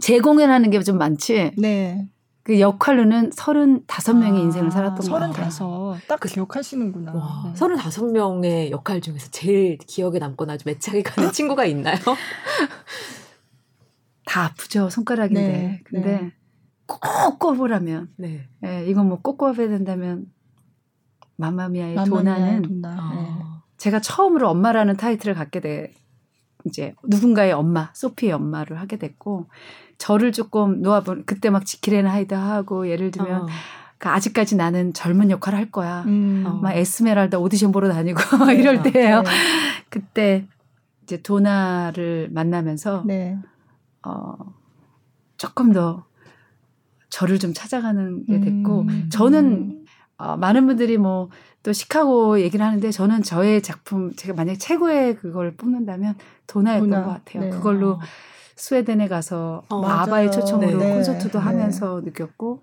재공연하는 0.00 0.70
게 0.70 0.80
좀 0.82 0.98
많지. 0.98 1.52
네. 1.56 2.06
그 2.46 2.60
역할로는 2.60 3.30
35명의 3.30 4.36
아, 4.36 4.38
인생을 4.38 4.70
살았던 4.70 5.10
것 5.10 5.18
같아요. 5.18 5.50
35. 5.50 5.96
딱 6.06 6.20
그, 6.20 6.28
기억하시는구나. 6.28 7.12
와, 7.12 7.52
네. 7.52 7.58
35명의 7.58 8.70
역할 8.70 9.00
중에서 9.00 9.32
제일 9.32 9.78
기억에 9.78 10.20
남거나 10.20 10.52
아주 10.52 10.62
매착이 10.64 11.02
가는 11.02 11.28
친구가 11.34 11.64
있나요? 11.64 11.96
다 14.26 14.44
아프죠 14.44 14.88
손가락인데 14.90 15.40
네, 15.40 15.80
근데 15.84 16.20
네. 16.20 16.32
꼭 16.86 17.00
꼽으라면 17.40 18.10
네. 18.16 18.48
네, 18.60 18.84
이건 18.86 19.08
뭐 19.08 19.18
꼭 19.22 19.38
꼽아야 19.38 19.68
된다면 19.68 20.26
맘마미아의 21.38 21.96
도나는 22.04 22.62
돈나. 22.62 23.10
네. 23.12 23.26
제가 23.76 23.98
처음으로 23.98 24.48
엄마라는 24.50 24.96
타이틀을 24.96 25.34
갖게 25.34 25.58
돼 25.58 25.92
이제 26.64 26.94
누군가의 27.08 27.50
엄마 27.52 27.90
소피의 27.92 28.32
엄마를 28.34 28.78
하게 28.80 28.98
됐고 28.98 29.48
저를 29.98 30.32
조금 30.32 30.82
놓아본 30.82 31.24
그때 31.26 31.50
막 31.50 31.64
지킬 31.64 31.93
앤 31.93 32.10
하이드 32.10 32.34
하고 32.34 32.88
예를 32.88 33.10
들면 33.10 33.42
어. 33.42 33.46
그러니까 33.98 34.14
아직까지 34.16 34.56
나는 34.56 34.92
젊은 34.92 35.30
역할을 35.30 35.58
할 35.58 35.70
거야. 35.70 36.02
음. 36.06 36.44
어, 36.46 36.50
막 36.54 36.72
에스메랄다 36.72 37.38
오디션 37.38 37.72
보러 37.72 37.88
다니고 37.88 38.20
이럴 38.56 38.82
네. 38.82 38.92
때예요. 38.92 39.22
네. 39.22 39.30
그때 39.88 40.46
이제 41.02 41.22
도나를 41.22 42.28
만나면서 42.30 43.04
네. 43.06 43.38
어 44.04 44.34
조금 45.36 45.72
더 45.72 46.04
저를 47.08 47.38
좀 47.38 47.52
찾아가는 47.54 48.24
게 48.26 48.40
됐고 48.40 48.80
음. 48.82 49.08
저는 49.10 49.84
어, 50.18 50.36
많은 50.36 50.66
분들이 50.66 50.98
뭐 50.98 51.30
또 51.66 51.72
시카고 51.72 52.40
얘기를 52.42 52.64
하는데 52.64 52.92
저는 52.92 53.24
저의 53.24 53.60
작품 53.60 54.14
제가 54.14 54.34
만약 54.34 54.54
최고의 54.56 55.16
그걸 55.16 55.56
뽑는다면 55.56 56.14
도나였던 56.46 56.88
도나. 56.90 57.04
것 57.04 57.10
같아요. 57.10 57.42
네. 57.42 57.50
그걸로 57.50 57.94
어. 57.94 58.00
스웨덴에 58.56 59.08
가서 59.08 59.62
어, 59.68 59.84
아바의 59.84 60.32
초청으로 60.32 60.78
네. 60.78 60.94
콘서트도 60.94 61.38
네. 61.38 61.44
하면서 61.44 62.00
느꼈고 62.02 62.62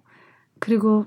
그리고 0.59 1.05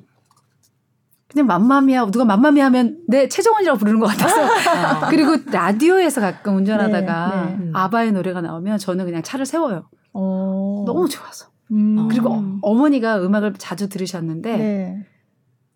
그냥 1.28 1.46
맘마미아 1.46 2.06
누가 2.06 2.24
맘마미아 2.24 2.66
하면 2.66 2.98
내 3.08 3.28
최정원이라고 3.28 3.78
부르는 3.78 3.98
것 3.98 4.06
같아서 4.06 4.44
어. 4.44 5.08
그리고 5.10 5.36
라디오에서 5.50 6.20
가끔 6.20 6.56
운전하다가 6.56 7.46
네, 7.46 7.64
네. 7.64 7.70
아바의 7.74 8.12
노래가 8.12 8.40
나오면 8.40 8.78
저는 8.78 9.04
그냥 9.04 9.22
차를 9.22 9.44
세워요. 9.44 9.88
오. 10.12 10.82
어. 10.82 10.84
너무 10.86 11.08
좋아서. 11.08 11.48
음. 11.72 12.08
그리고 12.08 12.42
어머니가 12.62 13.20
음악을 13.20 13.54
자주 13.58 13.88
들으셨는데 13.88 14.56
네. 14.56 15.06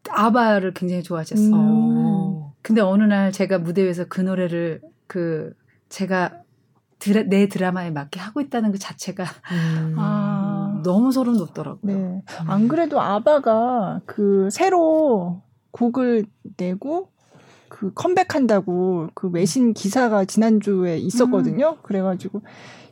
아바를 0.08 0.72
굉장히 0.72 1.02
좋아하셨어요. 1.02 1.54
음. 1.54 2.42
근데 2.62 2.80
어느 2.80 3.02
날 3.02 3.32
제가 3.32 3.58
무대 3.58 3.84
위에서 3.84 4.04
그 4.08 4.20
노래를 4.20 4.80
그 5.08 5.52
제가 5.88 6.42
드라, 7.00 7.22
내 7.22 7.48
드라마에 7.48 7.90
맞게 7.90 8.20
하고 8.20 8.40
있다는 8.40 8.70
그 8.70 8.78
자체가 8.78 9.24
음. 9.24 9.94
아. 9.98 10.80
너무 10.84 11.10
소름 11.10 11.36
돋더라고요. 11.36 11.80
네. 11.82 11.92
음. 11.94 12.22
안 12.46 12.68
그래도 12.68 13.00
아바가 13.00 14.02
그 14.06 14.48
새로 14.52 15.42
곡을 15.72 16.26
내고 16.56 17.08
그 17.68 17.92
컴백한다고 17.94 19.08
그 19.14 19.28
외신 19.28 19.72
기사가 19.72 20.24
지난주에 20.24 20.98
있었거든요. 20.98 21.70
음. 21.70 21.76
그래가지고 21.82 22.42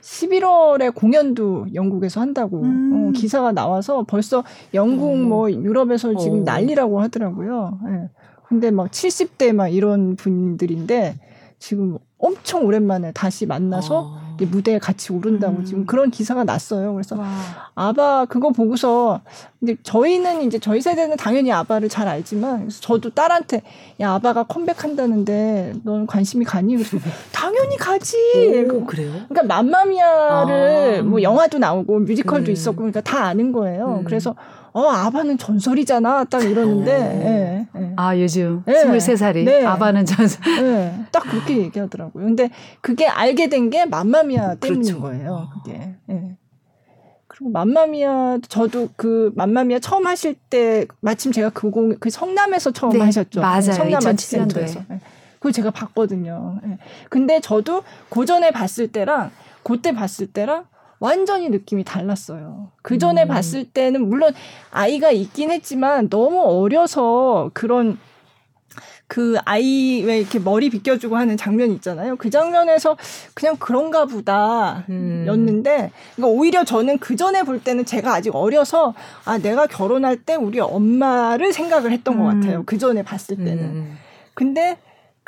11월에 0.01 0.95
공연도 0.95 1.67
영국에서 1.75 2.21
한다고 2.21 2.63
음. 2.63 3.09
어, 3.09 3.13
기사가 3.13 3.53
나와서 3.53 4.05
벌써 4.09 4.45
영국 4.75 5.15
음. 5.15 5.29
뭐 5.29 5.51
유럽에서 5.51 6.17
지금 6.17 6.41
오. 6.41 6.43
난리라고 6.45 7.01
하더라고요. 7.01 7.79
예. 7.87 7.91
네. 7.91 8.11
근데 8.47 8.71
막 8.71 8.91
70대 8.91 9.53
막 9.53 9.69
이런 9.69 10.17
분들인데 10.17 11.19
지금 11.59 11.99
엄청 12.19 12.65
오랜만에 12.65 13.13
다시 13.13 13.47
만나서 13.47 14.13
아. 14.15 14.29
무대에 14.45 14.79
같이 14.79 15.13
오른다고 15.13 15.59
음. 15.59 15.65
지금 15.65 15.87
그런 15.87 16.11
기사가 16.11 16.45
났어요. 16.45 16.93
그래서 16.93 17.17
와. 17.17 17.27
아바 17.75 18.27
그거 18.27 18.51
보고서 18.51 19.21
근데 19.59 19.77
저희는 19.83 20.43
이제 20.43 20.59
저희 20.59 20.81
세대는 20.81 21.17
당연히 21.17 21.51
아바를 21.53 21.89
잘 21.89 22.07
알지만 22.07 22.69
저도 22.69 23.11
딸한테 23.11 23.63
야 24.01 24.13
아바가 24.13 24.45
컴백한다는데 24.45 25.75
넌 25.83 26.07
관심이 26.07 26.45
가니? 26.45 26.77
그래서 26.77 26.99
당연히 27.33 27.77
가지. 27.77 28.17
오, 28.73 28.85
그래요? 28.85 29.13
그러니까 29.29 29.43
맘마미아를 29.43 31.01
아. 31.01 31.03
뭐 31.03 31.23
영화도 31.23 31.59
나오고 31.59 32.01
뮤지컬도 32.01 32.51
음. 32.51 32.53
있었고 32.53 32.77
그러니까 32.77 33.01
다 33.01 33.25
아는 33.25 33.53
거예요. 33.53 33.99
음. 34.01 34.05
그래서 34.05 34.35
어 34.79 34.91
아바는 34.91 35.39
전설이잖아 35.39 36.25
딱 36.25 36.45
이러는데 36.45 36.93
예, 37.75 37.81
예. 37.81 37.93
아 37.97 38.17
요즘 38.17 38.63
예. 38.69 38.73
23살이 38.73 39.45
네. 39.45 39.65
아바는 39.65 40.05
전설 40.07 40.41
예. 40.63 40.95
딱 41.11 41.25
그렇게 41.25 41.57
얘기하더라고요 41.59 42.25
근데 42.25 42.51
그게 42.81 43.07
알게 43.09 43.49
된 43.49 43.71
게 43.71 43.85
맘마미아 43.87 44.55
때문인 44.55 44.83
그렇죠. 44.85 45.01
거예요 45.01 45.49
그게 45.53 45.95
예. 46.11 46.37
그리고 47.27 47.51
맘마미아 47.51 48.39
저도 48.49 48.89
그 48.97 49.33
맘마미아 49.35 49.81
처음 49.81 50.07
하실 50.07 50.35
때 50.49 50.87
마침 51.01 51.33
제가 51.33 51.51
그공 51.51 51.97
그 51.99 52.09
성남에서 52.09 52.71
처음 52.71 52.93
네, 52.93 53.01
하셨죠 53.01 53.41
맞아요 53.41 53.63
성남 53.63 54.07
아치센터에서 54.07 54.81
예. 54.93 55.01
그걸 55.35 55.53
제가 55.53 55.71
봤거든요 55.73 56.61
예. 56.67 56.79
근데 57.11 57.41
저도 57.41 57.83
고전에 58.11 58.53
봤을 58.53 58.87
때랑 58.89 59.33
그때 59.65 59.93
봤을 59.93 60.29
때랑 60.29 60.67
완전히 61.01 61.49
느낌이 61.49 61.85
달랐어요. 61.85 62.71
그 62.83 62.99
전에 62.99 63.23
음. 63.23 63.29
봤을 63.29 63.65
때는 63.65 64.09
물론 64.09 64.33
아이가 64.71 65.11
있긴 65.11 65.51
했지만 65.51 66.09
너무 66.09 66.43
어려서 66.43 67.51
그런 67.55 67.99
그 69.07 69.37
아이 69.47 70.03
왜 70.05 70.21
이렇게 70.21 70.39
머리 70.39 70.69
비껴주고 70.69 71.17
하는 71.17 71.37
장면 71.37 71.71
있잖아요. 71.73 72.17
그 72.17 72.29
장면에서 72.29 72.97
그냥 73.35 73.57
그런가 73.59 74.05
보다 74.05 74.85
음. 74.91 75.25
였는데 75.27 75.91
그러니까 76.15 76.39
오히려 76.39 76.65
저는 76.65 76.99
그 76.99 77.17
전에 77.17 77.43
볼 77.43 77.63
때는 77.63 77.87
제가 77.87 78.13
아직 78.13 78.37
어려서 78.37 78.95
아 79.25 79.39
내가 79.39 79.67
결혼할 79.67 80.19
때 80.19 80.35
우리 80.35 80.61
엄마를 80.61 81.55
생각을 81.55 81.91
했던 81.91 82.15
음. 82.15 82.19
것 82.19 82.25
같아요. 82.25 82.63
그 82.67 82.77
전에 82.77 83.03
봤을 83.03 83.37
때는. 83.37 83.59
음. 83.59 83.99
근데 84.35 84.77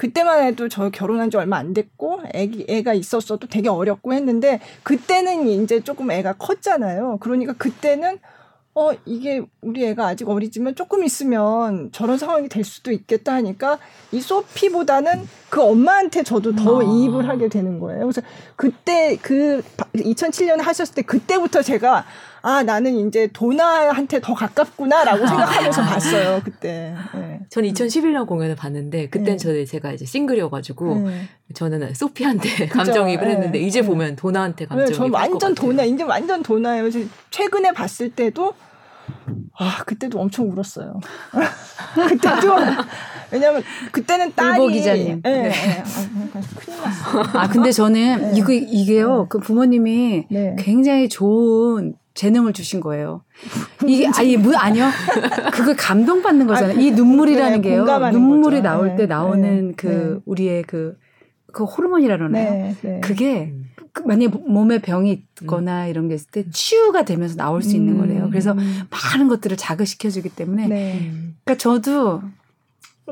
그때만 0.00 0.44
해도 0.44 0.66
저 0.70 0.88
결혼한 0.88 1.30
지 1.30 1.36
얼마 1.36 1.58
안 1.58 1.74
됐고 1.74 2.22
애기 2.32 2.64
애가 2.66 2.94
있었어도 2.94 3.46
되게 3.48 3.68
어렵고 3.68 4.14
했는데 4.14 4.58
그때는 4.82 5.46
이제 5.46 5.80
조금 5.80 6.10
애가 6.10 6.36
컸잖아요. 6.38 7.18
그러니까 7.20 7.52
그때는 7.52 8.18
어 8.74 8.92
이게 9.04 9.42
우리 9.60 9.84
애가 9.84 10.06
아직 10.06 10.26
어리지만 10.26 10.74
조금 10.74 11.04
있으면 11.04 11.90
저런 11.92 12.16
상황이 12.16 12.48
될 12.48 12.64
수도 12.64 12.92
있겠다 12.92 13.34
하니까 13.34 13.78
이 14.10 14.22
소피보다는 14.22 15.28
그 15.50 15.60
엄마한테 15.60 16.22
저도 16.22 16.56
더 16.56 16.80
아. 16.80 16.82
이입을 16.82 17.28
하게 17.28 17.50
되는 17.50 17.78
거예요. 17.78 18.00
그래서 18.00 18.22
그때 18.56 19.18
그 19.20 19.62
2007년에 19.96 20.62
하셨을 20.62 20.94
때 20.94 21.02
그때부터 21.02 21.60
제가 21.60 22.06
아 22.42 22.62
나는 22.62 23.07
이제 23.07 23.29
도나한테 23.33 24.20
더 24.20 24.35
가깝구나라고 24.35 25.26
생각하면서 25.26 25.83
봤어요 25.83 26.40
그때. 26.44 26.94
네. 27.14 27.40
전 27.50 27.64
2011년 27.64 28.26
공연을 28.26 28.57
봤는데 28.57 29.09
그땐 29.09 29.24
네. 29.24 29.37
저 29.37 29.64
제가 29.64 29.92
이제 29.92 30.05
싱글이어가지고 30.07 30.98
네. 31.00 31.29
저는 31.55 31.94
소피한테 31.94 32.66
감정이입을 32.68 33.26
네. 33.26 33.35
했는데 33.35 33.59
이제 33.59 33.83
네. 33.83 33.87
보면 33.87 34.16
도나한테 34.16 34.66
감정이입. 34.66 34.90
네, 34.90 34.96
저 34.96 35.05
완전 35.12 35.55
도나 35.55 35.85
이제 35.85 36.03
완전 36.03 36.42
도나예요. 36.42 36.88
최근에 37.31 37.72
봤을 37.72 38.11
때도 38.11 38.55
아 39.59 39.85
그때도 39.85 40.18
엄청 40.18 40.50
울었어요. 40.50 40.98
그때도 41.94 42.55
왜냐면 43.31 43.62
그때는 43.92 44.33
딸이 44.35 44.61
울보 44.61 44.72
기자님. 44.72 45.22
네, 45.22 45.42
네. 45.48 45.83
아. 47.14 47.40
아 47.40 47.48
근데 47.48 47.72
저는 47.72 48.37
이거 48.37 48.53
이게요. 48.53 49.26
그 49.29 49.38
부모님이 49.38 50.26
굉장히 50.59 51.09
좋은 51.09 51.94
재능을 52.14 52.52
주신 52.52 52.80
거예요. 52.80 53.22
이게 53.86 54.08
아니 54.08 54.36
뭐 54.36 54.54
아니요. 54.56 54.88
그걸 55.52 55.76
감동받는 55.76 56.46
거잖아요. 56.46 56.80
이 56.80 56.90
눈물이라는 56.90 57.62
게요. 57.62 57.84
눈물이 57.84 58.56
거죠. 58.56 58.62
나올 58.62 58.88
때 58.90 59.02
네, 59.02 59.06
나오는 59.06 59.68
네, 59.68 59.74
그 59.76 59.86
네. 59.86 60.20
우리의 60.26 60.62
그, 60.64 60.96
그 61.52 61.64
호르몬이라 61.64 62.16
그러나요? 62.16 62.50
네, 62.50 62.76
네. 62.82 63.00
그게 63.00 63.54
그 63.92 64.02
만약에 64.02 64.28
몸에 64.28 64.80
병이 64.80 65.24
있거나 65.42 65.84
음. 65.84 65.88
이런 65.90 66.08
게 66.08 66.14
있을 66.14 66.30
때 66.30 66.44
치유가 66.50 67.04
되면서 67.04 67.36
나올 67.36 67.62
수 67.62 67.74
있는 67.76 67.94
음. 67.94 67.98
거래요. 68.00 68.28
그래서 68.28 68.54
많은 68.54 69.28
것들을 69.28 69.56
자극시켜주기 69.56 70.28
때문에. 70.30 70.68
네. 70.68 71.10
그러니까 71.44 71.56
저도 71.58 72.22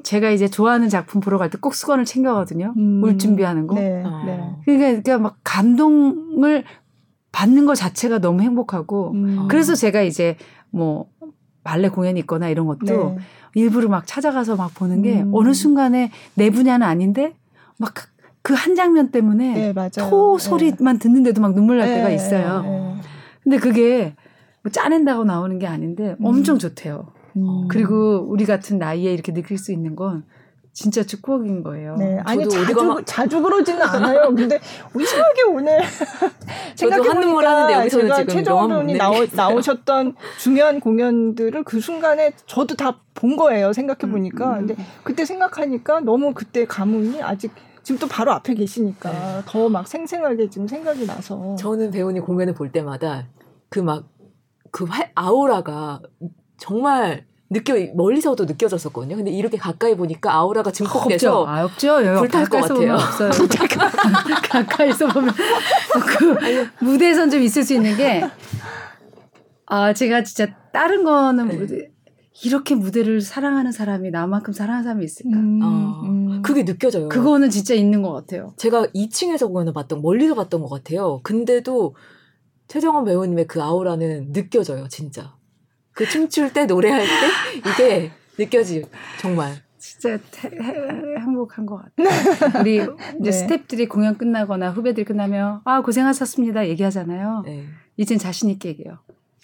제가 0.05 0.31
이제 0.31 0.47
좋아하는 0.49 0.89
작품 0.89 1.21
보러 1.21 1.39
갈 1.39 1.51
때 1.51 1.59
꼭 1.61 1.75
수건을 1.75 2.05
챙겨가거든요. 2.05 2.75
음. 2.77 3.03
울 3.03 3.19
준비하는 3.19 3.67
거. 3.67 3.75
네. 3.75 4.03
어. 4.05 4.61
그러니까, 4.65 4.87
그러니까 5.03 5.19
막 5.19 5.37
감동을 5.43 6.65
받는 7.33 7.67
것 7.67 7.75
자체가 7.75 8.19
너무 8.21 8.43
행복하고 8.43 9.13
음. 9.13 9.49
그래서 9.49 9.75
제가 9.75 10.03
이제 10.03 10.37
뭐 10.71 11.09
발레 11.65 11.89
공연이 11.91 12.21
있거나 12.21 12.49
이런 12.49 12.67
것도 12.67 12.85
네. 12.87 13.19
일부러 13.55 13.89
막 13.89 14.07
찾아가서 14.07 14.57
막 14.57 14.75
보는 14.75 15.03
게 15.03 15.23
음. 15.23 15.31
어느 15.35 15.53
순간에 15.53 16.11
내 16.35 16.51
분야는 16.51 16.87
아닌데 16.87 17.35
막 17.77 17.93
그한 18.43 18.75
장면 18.75 19.11
때문에 19.11 19.73
네, 19.75 19.91
토 19.99 20.39
소리만 20.39 20.97
네. 20.97 21.03
듣는데도 21.03 21.41
막 21.41 21.55
눈물 21.55 21.79
날 21.79 21.89
때가 21.89 22.09
네, 22.09 22.15
있어요. 22.15 22.63
네. 22.63 22.95
근데 23.43 23.59
그게 23.59 24.15
뭐 24.63 24.73
짜낸다고 24.73 25.25
나오는 25.25 25.59
게 25.59 25.67
아닌데 25.67 26.17
엄청 26.23 26.57
음. 26.57 26.59
좋대요. 26.59 27.09
음. 27.37 27.69
그리고 27.69 28.25
우리 28.29 28.47
같은 28.47 28.79
나이에 28.79 29.13
이렇게 29.13 29.33
느낄 29.33 29.59
수 29.59 29.73
있는 29.73 29.97
건 29.97 30.25
진짜 30.79 31.03
축복인 31.03 31.65
거예요. 31.65 31.97
네. 31.97 32.21
아니 32.25 32.49
자주 32.49 32.85
막... 32.85 33.03
자주 33.05 33.43
그러지는 33.43 33.83
않아요. 33.83 34.33
근데 34.33 34.61
이상하게 34.99 35.43
오늘 35.49 35.81
생각해보니까 36.77 37.89
제가 37.89 38.27
최정원 38.27 38.71
배우님 38.71 38.97
나오, 38.97 39.15
나오셨던 39.35 40.15
중요한 40.39 40.79
공연들을 40.79 41.65
그 41.65 41.81
순간에 41.81 42.33
저도 42.47 42.77
다 42.77 43.01
본 43.19 43.37
거예요. 43.37 43.73
생각해 43.73 44.11
보니까. 44.11 44.51
음, 44.51 44.55
음. 44.55 44.67
근데 44.67 44.77
그때 45.03 45.25
생각하니까 45.25 46.01
너무 46.01 46.33
그때 46.35 46.65
가문이 46.67 47.21
아직 47.21 47.53
지금 47.83 47.99
또 47.99 48.07
바로 48.07 48.33
앞에 48.33 48.55
계시니까 48.55 49.11
네. 49.11 49.43
더막 49.47 49.89
생생하게 49.89 50.51
지금 50.51 50.69
생각이 50.69 51.05
나서. 51.05 51.57
저는 51.57 51.91
배우님 51.91 52.23
공연을 52.23 52.55
볼 52.55 52.71
때마다 52.71 53.27
그 53.69 53.81
막그 53.81 54.87
아우라가 55.17 56.01
정말 56.59 57.27
느껴 57.51 57.75
멀리서도 57.95 58.45
느껴졌었거든요. 58.45 59.17
근데 59.17 59.31
이렇게 59.31 59.57
가까이 59.57 59.97
보니까 59.97 60.35
아우라가 60.35 60.71
증폭돼서 60.71 61.47
아, 61.47 61.65
없죠. 61.65 61.97
불탈 61.97 62.47
것 62.47 62.61
같아요. 62.61 62.95
없어요. 62.95 63.31
가까이서 64.51 65.09
보면 65.09 65.33
그 66.19 66.85
무대에선 66.85 67.31
좀 67.31 67.41
있을 67.43 67.63
수 67.65 67.75
있는 67.75 67.97
게 67.97 68.23
아, 69.67 69.93
제가 69.93 70.25
진짜 70.25 70.55
다른 70.73 71.05
거는 71.05 71.67
네. 71.67 71.91
이렇게 72.45 72.75
무대를 72.75 73.21
사랑하는 73.21 73.73
사람이 73.73 74.11
나만큼 74.11 74.53
사랑하는 74.53 74.85
사람이 74.85 75.05
있을까? 75.05 75.37
음, 75.37 75.61
어, 75.63 76.03
음. 76.05 76.43
그게 76.43 76.65
느껴져요. 76.65 77.09
그거는 77.09 77.51
진짜 77.51 77.75
있는 77.75 78.01
것 78.03 78.13
같아요. 78.13 78.53
제가 78.57 78.87
2층에서 78.95 79.49
공연을 79.49 79.73
봤던, 79.73 80.01
멀리서 80.03 80.35
봤던 80.35 80.63
것 80.63 80.69
같아요. 80.69 81.21
근데도 81.25 81.97
최정원 82.69 83.05
배우님의 83.05 83.47
그 83.47 83.61
아우라는 83.63 84.33
느껴져요, 84.33 84.87
진짜. 84.89 85.35
그 85.99 86.09
춤출 86.09 86.53
때, 86.53 86.65
노래할 86.65 87.01
때, 87.01 87.59
이게 87.59 88.13
느껴지, 88.39 88.85
정말. 89.19 89.57
진짜 89.79 90.17
행복한 91.19 91.67
것 91.67 91.83
같아요. 91.83 92.07
우리 92.63 92.77
이제 93.21 93.31
네. 93.31 93.31
스탭들이 93.31 93.89
공연 93.89 94.17
끝나거나 94.17 94.71
후배들 94.71 95.05
끝나면, 95.05 95.61
아, 95.65 95.81
고생하셨습니다. 95.83 96.69
얘기하잖아요. 96.69 97.43
네. 97.47 97.65
이젠 97.97 98.17
자신 98.17 98.49
있게 98.49 98.69
얘기해요. 98.69 98.99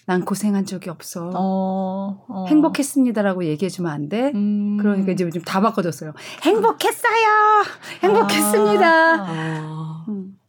난 0.05 0.23
고생한 0.23 0.65
적이 0.65 0.91
없어. 0.91 1.29
어, 1.35 2.23
어. 2.29 2.45
행복했습니다라고 2.47 3.43
얘기해주면 3.43 3.91
안 3.91 4.07
돼. 4.07 4.31
음. 4.33 4.77
그러니까 4.77 5.11
이제 5.11 5.29
좀다 5.29 5.59
바꿔줬어요. 5.59 6.13
행복했어요. 6.43 7.63
행복했습니다. 8.01 8.87
아. 8.87 10.05
음. 10.07 10.39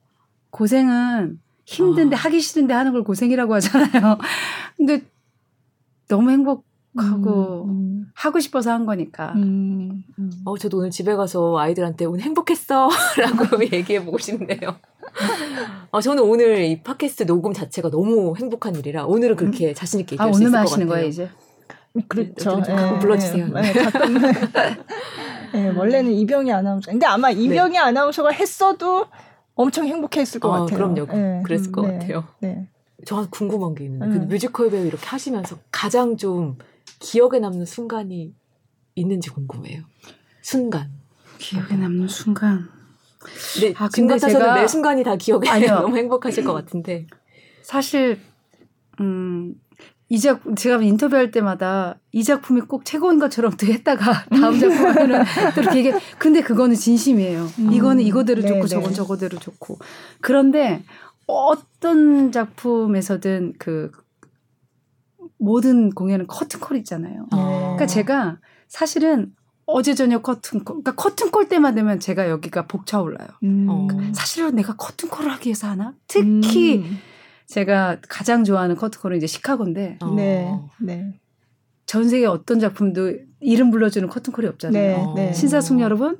고생은 0.50 1.40
힘든데 1.64 2.14
아. 2.14 2.18
하기 2.20 2.40
싫은데 2.40 2.74
하는 2.74 2.92
걸 2.92 3.02
고생이라고 3.02 3.54
하잖아요. 3.54 4.18
근데 4.76 5.02
너무 6.08 6.30
행복하고 6.30 7.64
음, 7.64 7.70
음. 7.70 8.06
하고 8.14 8.40
싶어서 8.40 8.72
한 8.72 8.86
거니까. 8.86 9.32
음, 9.36 10.02
음. 10.18 10.30
어, 10.44 10.56
저도 10.56 10.78
오늘 10.78 10.90
집에 10.90 11.14
가서 11.14 11.58
아이들한테 11.58 12.04
오늘 12.04 12.20
행복했어라고 12.22 12.90
얘기해 13.72 14.04
보고 14.04 14.18
싶네요. 14.18 14.58
아, 15.92 16.00
저는 16.00 16.22
오늘 16.22 16.64
이 16.64 16.82
팟캐스트 16.82 17.26
녹음 17.26 17.52
자체가 17.52 17.90
너무 17.90 18.34
행복한 18.36 18.74
일이라 18.76 19.06
오늘은 19.06 19.36
그렇게 19.36 19.68
음. 19.70 19.74
자신 19.74 20.00
있게 20.00 20.14
얘기할 20.14 20.28
아, 20.28 20.32
수 20.32 20.42
있을 20.42 20.50
것 20.50 20.58
같아요. 20.58 20.60
오늘만 20.60 20.66
하시는 20.66 20.86
거예요 20.88 21.06
이제? 21.06 21.30
그렇죠. 22.08 22.60
네, 22.60 22.74
가끔 22.74 22.96
예, 22.96 22.98
불러주세요. 22.98 23.48
네, 23.48 23.72
가끔. 23.72 24.14
네, 25.52 25.68
원래는 25.76 26.12
이병희 26.12 26.52
아나운서. 26.52 26.90
근데 26.90 27.06
아마 27.06 27.30
이병희 27.30 27.72
네. 27.72 27.78
아나운서가 27.78 28.30
했어도 28.30 29.06
엄청 29.54 29.86
행복했을 29.86 30.40
것 30.40 30.52
아, 30.52 30.60
같아요. 30.60 30.76
그럼요. 30.76 31.06
네. 31.06 31.42
그랬을 31.44 31.72
것 31.72 31.86
네. 31.86 31.98
같아요. 31.98 32.24
네. 32.40 32.68
저 33.04 33.28
궁금한 33.30 33.74
게 33.74 33.84
있는데 33.84 34.18
그 34.18 34.24
뮤지컬 34.24 34.70
배우 34.70 34.86
이렇게 34.86 35.04
하시면서 35.06 35.58
가장 35.70 36.16
좀 36.16 36.56
기억에 36.98 37.38
남는 37.38 37.66
순간이 37.66 38.34
있는지 38.94 39.30
궁금해요. 39.30 39.82
순간. 40.40 40.90
기억에 41.38 41.76
남는 41.76 42.08
순간. 42.08 42.68
네, 43.60 43.74
아, 43.76 43.88
지금 43.88 44.08
같아서는 44.08 44.54
매 44.54 44.66
순간이 44.66 45.02
다 45.04 45.16
기억에 45.16 45.48
아니요. 45.48 45.80
너무 45.82 45.96
행복하실 45.96 46.44
것 46.44 46.52
같은데. 46.54 47.06
사실 47.62 48.18
음, 49.00 49.54
이 50.08 50.20
작, 50.20 50.40
제가 50.56 50.80
인터뷰할 50.82 51.32
때마다 51.32 51.98
이 52.12 52.22
작품이 52.22 52.62
꼭 52.62 52.84
최고인 52.84 53.18
것처럼 53.18 53.56
또 53.56 53.66
했다가 53.66 54.26
다음 54.30 54.58
작품 54.58 54.86
하면은 54.86 55.24
또 55.54 55.62
이렇게 55.62 55.78
얘기 55.78 55.92
근데 56.18 56.42
그거는 56.42 56.76
진심이에요. 56.76 57.48
음. 57.58 57.72
이거는 57.72 58.04
이거대로 58.04 58.40
네, 58.42 58.48
좋고 58.48 58.62
네. 58.62 58.68
저건 58.68 58.94
저거대로 58.94 59.38
좋고. 59.38 59.78
그런데 60.20 60.84
어떤 61.26 62.32
작품에서든 62.32 63.54
그 63.58 63.90
모든 65.38 65.90
공연은 65.90 66.26
커튼콜 66.26 66.76
있잖아요. 66.78 67.26
네. 67.32 67.36
그러니까 67.36 67.86
제가 67.86 68.38
사실은 68.68 69.34
어제 69.66 69.94
저녁 69.94 70.22
커튼콜, 70.22 70.64
그러니까 70.64 70.94
커튼콜 70.94 71.48
때만 71.48 71.74
되면 71.74 71.98
제가 71.98 72.30
여기가 72.30 72.66
벅차올라요. 72.66 73.28
음. 73.42 73.66
그러니까 73.88 74.14
사실은 74.14 74.54
내가 74.54 74.76
커튼콜을 74.76 75.30
하기 75.32 75.48
위해서 75.48 75.66
하나? 75.66 75.94
특히 76.06 76.78
음. 76.78 76.98
제가 77.46 77.98
가장 78.08 78.44
좋아하는 78.44 78.76
커튼콜은 78.76 79.16
이제 79.16 79.26
시카고인데. 79.26 79.98
어. 80.02 80.14
네. 80.14 80.52
네. 80.80 81.20
전 81.86 82.08
세계 82.08 82.26
어떤 82.26 82.58
작품도 82.58 83.14
이름 83.40 83.70
불러주는 83.70 84.08
커튼콜이 84.08 84.46
없잖아요. 84.48 85.14
네, 85.14 85.26
네. 85.26 85.32
신사숙 85.32 85.80
여러분, 85.80 86.18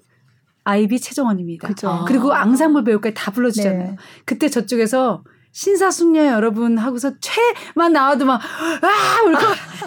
아이비 0.66 1.00
최정원입니다. 1.00 1.68
그쵸. 1.68 2.04
그리고 2.08 2.32
앙상블 2.32 2.82
배우까지 2.82 3.14
다 3.14 3.30
불러주잖아요. 3.30 3.90
네. 3.90 3.96
그때 4.24 4.50
저쪽에서 4.50 5.22
신사숙녀 5.52 6.26
여러분 6.26 6.76
하고서 6.76 7.12
최만 7.20 7.92
나와도 7.92 8.26
막, 8.26 8.40
아! 8.42 9.22
울고, 9.24 9.40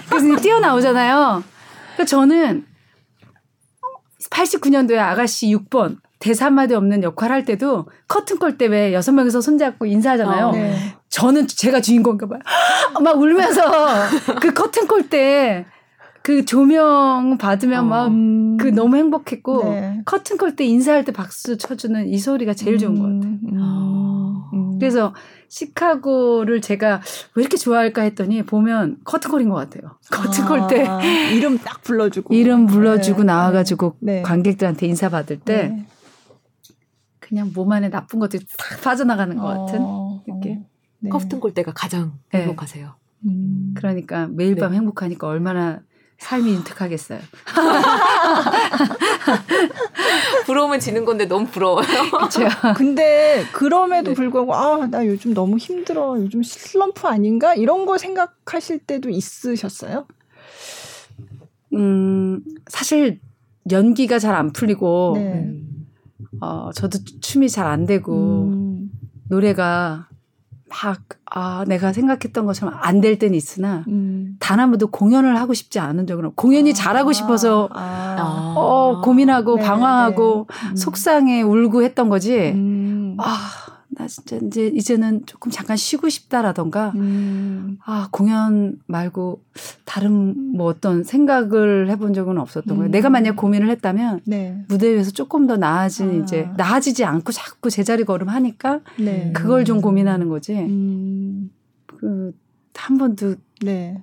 그래서 0.09 0.41
뛰어나오잖아요. 0.41 1.43
그러니까 1.93 2.05
저는 2.05 2.65
89년도에 4.31 4.97
아가씨 4.97 5.53
6번 5.53 5.97
대사 6.19 6.45
한마디 6.45 6.73
없는 6.75 7.03
역할 7.03 7.31
할 7.31 7.43
때도 7.43 7.89
커튼콜 8.07 8.57
때문에 8.57 8.93
여섯 8.93 9.11
명이서 9.11 9.41
손잡고 9.41 9.85
인사하잖아요. 9.85 10.47
어, 10.47 10.51
네. 10.53 10.95
저는 11.09 11.47
제가 11.47 11.81
주인공인가 11.81 12.27
봐요. 12.27 12.39
막 13.03 13.17
울면서 13.17 13.61
그 14.41 14.53
커튼콜 14.53 15.09
때 15.09 15.65
그 16.21 16.45
조명 16.45 17.37
받으면 17.39 17.91
어. 17.91 18.09
막그 18.09 18.69
너무 18.69 18.97
행복했고 18.97 19.63
네. 19.63 20.01
커튼콜 20.05 20.55
때 20.55 20.65
인사할 20.65 21.05
때 21.05 21.11
박수 21.11 21.57
쳐주는 21.57 22.07
이 22.07 22.17
소리가 22.17 22.53
제일 22.53 22.77
좋은 22.77 22.95
것 22.95 23.03
같아요. 23.03 23.23
음, 23.23 23.39
음, 23.53 24.43
음. 24.53 24.79
그래서 24.79 25.13
시카고를 25.47 26.61
제가 26.61 27.01
왜 27.35 27.41
이렇게 27.41 27.57
좋아할까 27.57 28.03
했더니 28.03 28.43
보면 28.43 28.97
커튼 29.03 29.31
콜인 29.31 29.49
것 29.49 29.55
같아요. 29.55 29.97
커튼 30.11 30.45
콜 30.45 30.67
때 30.67 30.85
아, 30.85 31.01
이름 31.31 31.57
딱 31.57 31.81
불러주고 31.81 32.33
이름 32.33 32.67
불러주고 32.67 33.19
네. 33.19 33.25
나와가지고 33.25 33.95
네. 33.99 34.21
관객들한테 34.21 34.87
인사 34.87 35.09
받을 35.09 35.39
때 35.39 35.69
네. 35.69 35.85
그냥 37.19 37.51
몸 37.53 37.71
안에 37.71 37.89
나쁜 37.89 38.19
것들이 38.19 38.45
싹 38.47 38.81
빠져나가는 38.81 39.35
것 39.37 39.45
같은 39.45 39.79
어, 39.81 40.23
느낌. 40.27 40.65
네. 40.99 41.09
커튼 41.09 41.39
콜 41.39 41.53
때가 41.53 41.73
가장 41.73 42.13
네. 42.31 42.41
행복하세요. 42.41 42.95
음. 43.25 43.73
그러니까 43.75 44.27
매일 44.27 44.55
밤 44.55 44.71
네. 44.71 44.77
행복하니까 44.77 45.27
얼마나 45.27 45.81
삶이 46.19 46.51
윤택하겠어요. 46.53 47.19
부러우면 50.45 50.79
지는 50.79 51.05
건데 51.05 51.25
너무 51.25 51.47
부러워요. 51.47 51.85
그렇죠. 52.11 52.41
근데 52.75 53.45
그럼에도 53.53 54.11
네. 54.11 54.15
불구하고 54.15 54.53
아, 54.53 54.85
나 54.87 55.05
요즘 55.07 55.33
너무 55.33 55.57
힘들어. 55.57 56.17
요즘 56.19 56.43
슬럼프 56.43 57.07
아닌가? 57.07 57.55
이런 57.55 57.85
거 57.85 57.97
생각하실 57.97 58.79
때도 58.79 59.09
있으셨어요? 59.09 60.05
음, 61.73 62.41
사실 62.67 63.21
연기가 63.71 64.19
잘 64.19 64.35
안 64.35 64.51
풀리고 64.51 65.13
네. 65.15 65.53
어, 66.41 66.71
저도 66.73 66.99
춤이 67.21 67.49
잘 67.49 67.67
안 67.67 67.85
되고 67.85 68.49
음. 68.49 68.89
노래가 69.29 70.08
막, 70.69 70.99
아, 71.25 71.63
내가 71.67 71.93
생각했던 71.93 72.45
것처럼 72.45 72.75
안 72.81 73.01
될 73.01 73.17
때는 73.17 73.35
있으나, 73.35 73.83
음. 73.87 74.35
단한 74.39 74.69
번도 74.71 74.87
공연을 74.87 75.37
하고 75.39 75.53
싶지 75.53 75.79
않은 75.79 76.05
적은 76.07 76.25
없고, 76.25 76.35
공연이 76.41 76.71
아. 76.71 76.73
잘하고 76.73 77.11
싶어서, 77.13 77.69
아. 77.73 78.53
어, 78.55 79.01
고민하고, 79.01 79.55
네, 79.57 79.63
방황하고, 79.63 80.47
네. 80.49 80.69
음. 80.71 80.75
속상해 80.75 81.41
울고 81.41 81.83
했던 81.83 82.09
거지, 82.09 82.51
음. 82.53 83.15
아, 83.19 83.35
나 83.99 84.07
진짜 84.07 84.37
이제 84.41 84.67
이제는 84.67 85.25
조금 85.25 85.51
잠깐 85.51 85.75
쉬고 85.75 86.07
싶다라던가 86.07 86.93
음. 86.95 87.79
아 87.85 88.07
공연 88.11 88.79
말고 88.87 89.43
다른 89.83 90.53
뭐 90.55 90.67
어떤 90.67 91.03
생각을 91.03 91.89
해본 91.89 92.13
적은 92.13 92.37
없었던 92.37 92.75
음. 92.75 92.77
거예요. 92.77 92.91
내가 92.91 93.09
만약 93.09 93.35
고민을 93.35 93.69
했다면 93.69 94.21
네. 94.23 94.63
무대 94.69 94.95
위에서 94.95 95.11
조금 95.11 95.47
더 95.47 95.57
나아진 95.57 96.09
아. 96.09 96.13
이제 96.13 96.47
나아지지 96.55 97.03
않고 97.03 97.33
자꾸 97.33 97.69
제자리 97.69 98.05
걸음하니까 98.05 98.79
네. 98.99 99.33
그걸 99.33 99.65
좀 99.65 99.81
고민하는 99.81 100.29
거지. 100.29 100.53
음. 100.53 101.51
그한 101.97 102.97
번도 102.97 103.35
네. 103.63 104.01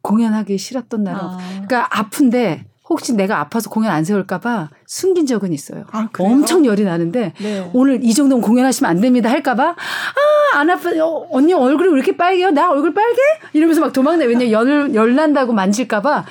공연하기 0.00 0.56
싫었던 0.56 1.04
날은 1.04 1.20
아. 1.20 1.36
그러니까 1.50 1.88
아픈데 1.90 2.64
혹시 2.88 3.14
내가 3.14 3.40
아파서 3.40 3.68
공연 3.68 3.90
안 3.92 4.04
세울까봐 4.04 4.68
숨긴 4.86 5.26
적은 5.26 5.52
있어요. 5.52 5.84
아, 5.90 6.08
엄청 6.18 6.64
열이 6.64 6.84
나는데 6.84 7.32
네. 7.40 7.70
오늘 7.72 8.04
이 8.04 8.14
정도는 8.14 8.40
공연하시면 8.42 8.88
안 8.90 9.00
됩니다 9.00 9.28
할까봐 9.28 9.64
아, 9.70 10.58
안 10.58 10.70
아파. 10.70 10.90
어, 11.02 11.26
언니 11.30 11.52
얼굴이 11.52 11.88
왜 11.88 11.94
이렇게 11.96 12.16
빨개요? 12.16 12.50
나 12.50 12.70
얼굴 12.70 12.94
빨개? 12.94 13.18
이러면서 13.52 13.80
막 13.80 13.92
도망내. 13.92 14.24
왜냐 14.26 14.50
열, 14.50 14.94
열 14.94 15.14
난다고 15.16 15.52
만질까봐 15.52 16.24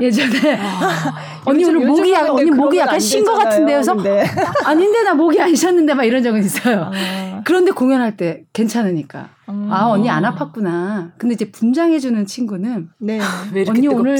예전에 0.00 0.56
아, 0.60 1.14
언니 1.48 1.64
오늘 1.64 1.86
목이 1.86 2.12
약, 2.12 2.30
언니 2.30 2.50
목이 2.50 2.78
약간 2.78 2.98
쉰 3.00 3.24
것 3.24 3.34
같은데요. 3.34 3.80
그래서 3.80 3.94
아닌데 4.64 5.02
나 5.02 5.14
목이 5.14 5.40
안 5.40 5.54
쉬었는데 5.54 5.94
막 5.94 6.04
이런 6.04 6.22
적은 6.22 6.40
있어요. 6.44 6.90
아. 6.94 7.42
그런데 7.44 7.70
공연할 7.72 8.16
때 8.16 8.44
괜찮으니까 8.52 9.28
음. 9.48 9.68
아 9.70 9.86
언니 9.90 10.08
안 10.10 10.22
아팠구나. 10.24 11.12
근데 11.18 11.34
이제 11.34 11.50
분장해주는 11.50 12.26
친구는 12.26 12.90
네. 12.98 13.18
언니 13.66 13.82
뜨겁지? 13.82 13.88
오늘 13.88 14.18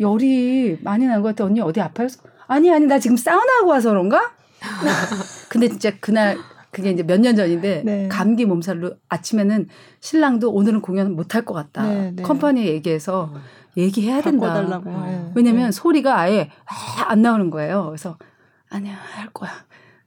열이 0.00 0.78
많이 0.82 1.06
난 1.06 1.22
것 1.22 1.28
같아. 1.28 1.44
언니 1.44 1.60
어디 1.60 1.80
아파요? 1.80 2.08
아니 2.46 2.70
아니 2.72 2.86
나 2.86 2.98
지금 2.98 3.16
사우나 3.16 3.58
하고 3.60 3.70
와서 3.70 3.90
그런가? 3.90 4.32
근데 5.48 5.68
진짜 5.68 5.90
그날 6.00 6.36
그게 6.70 6.90
이제 6.90 7.02
몇 7.02 7.18
년 7.20 7.34
전인데 7.36 7.82
네. 7.84 8.08
감기 8.10 8.44
몸살로 8.44 8.92
아침에는 9.08 9.68
신랑도 10.00 10.50
오늘은 10.52 10.80
공연 10.82 11.14
못 11.16 11.34
할 11.34 11.42
것 11.44 11.54
같다. 11.54 11.82
네, 11.86 12.12
네. 12.14 12.22
컴퍼니에 12.22 12.66
얘기해서 12.66 13.30
어. 13.32 13.40
얘기해야 13.76 14.22
된다. 14.22 14.80
네. 14.84 15.32
왜냐면 15.34 15.66
네. 15.66 15.72
소리가 15.72 16.18
아예 16.18 16.50
안 17.06 17.22
나오는 17.22 17.50
거예요. 17.50 17.86
그래서 17.86 18.16
아니야 18.70 18.94
할 18.94 19.28
거야. 19.30 19.50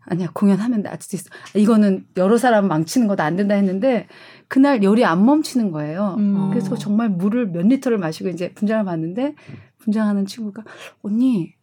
아니야 0.05 0.29
공연하면 0.34 0.82
나을 0.82 0.97
수도 0.99 1.17
있어. 1.17 1.29
이거는 1.55 2.05
여러 2.17 2.38
사람 2.38 2.67
망치는 2.67 3.08
것도 3.08 3.21
안 3.21 3.36
된다 3.36 3.53
했는데 3.55 4.08
그날 4.47 4.82
열이 4.82 5.05
안 5.05 5.23
멈추는 5.23 5.71
거예요. 5.71 6.15
음. 6.17 6.49
그래서 6.49 6.75
정말 6.75 7.10
물을 7.10 7.47
몇 7.47 7.65
리터를 7.67 7.99
마시고 7.99 8.29
이제 8.29 8.51
분장을 8.53 8.84
봤는데 8.86 9.36
분장하는 9.79 10.25
친구가 10.25 10.63
언니 11.03 11.53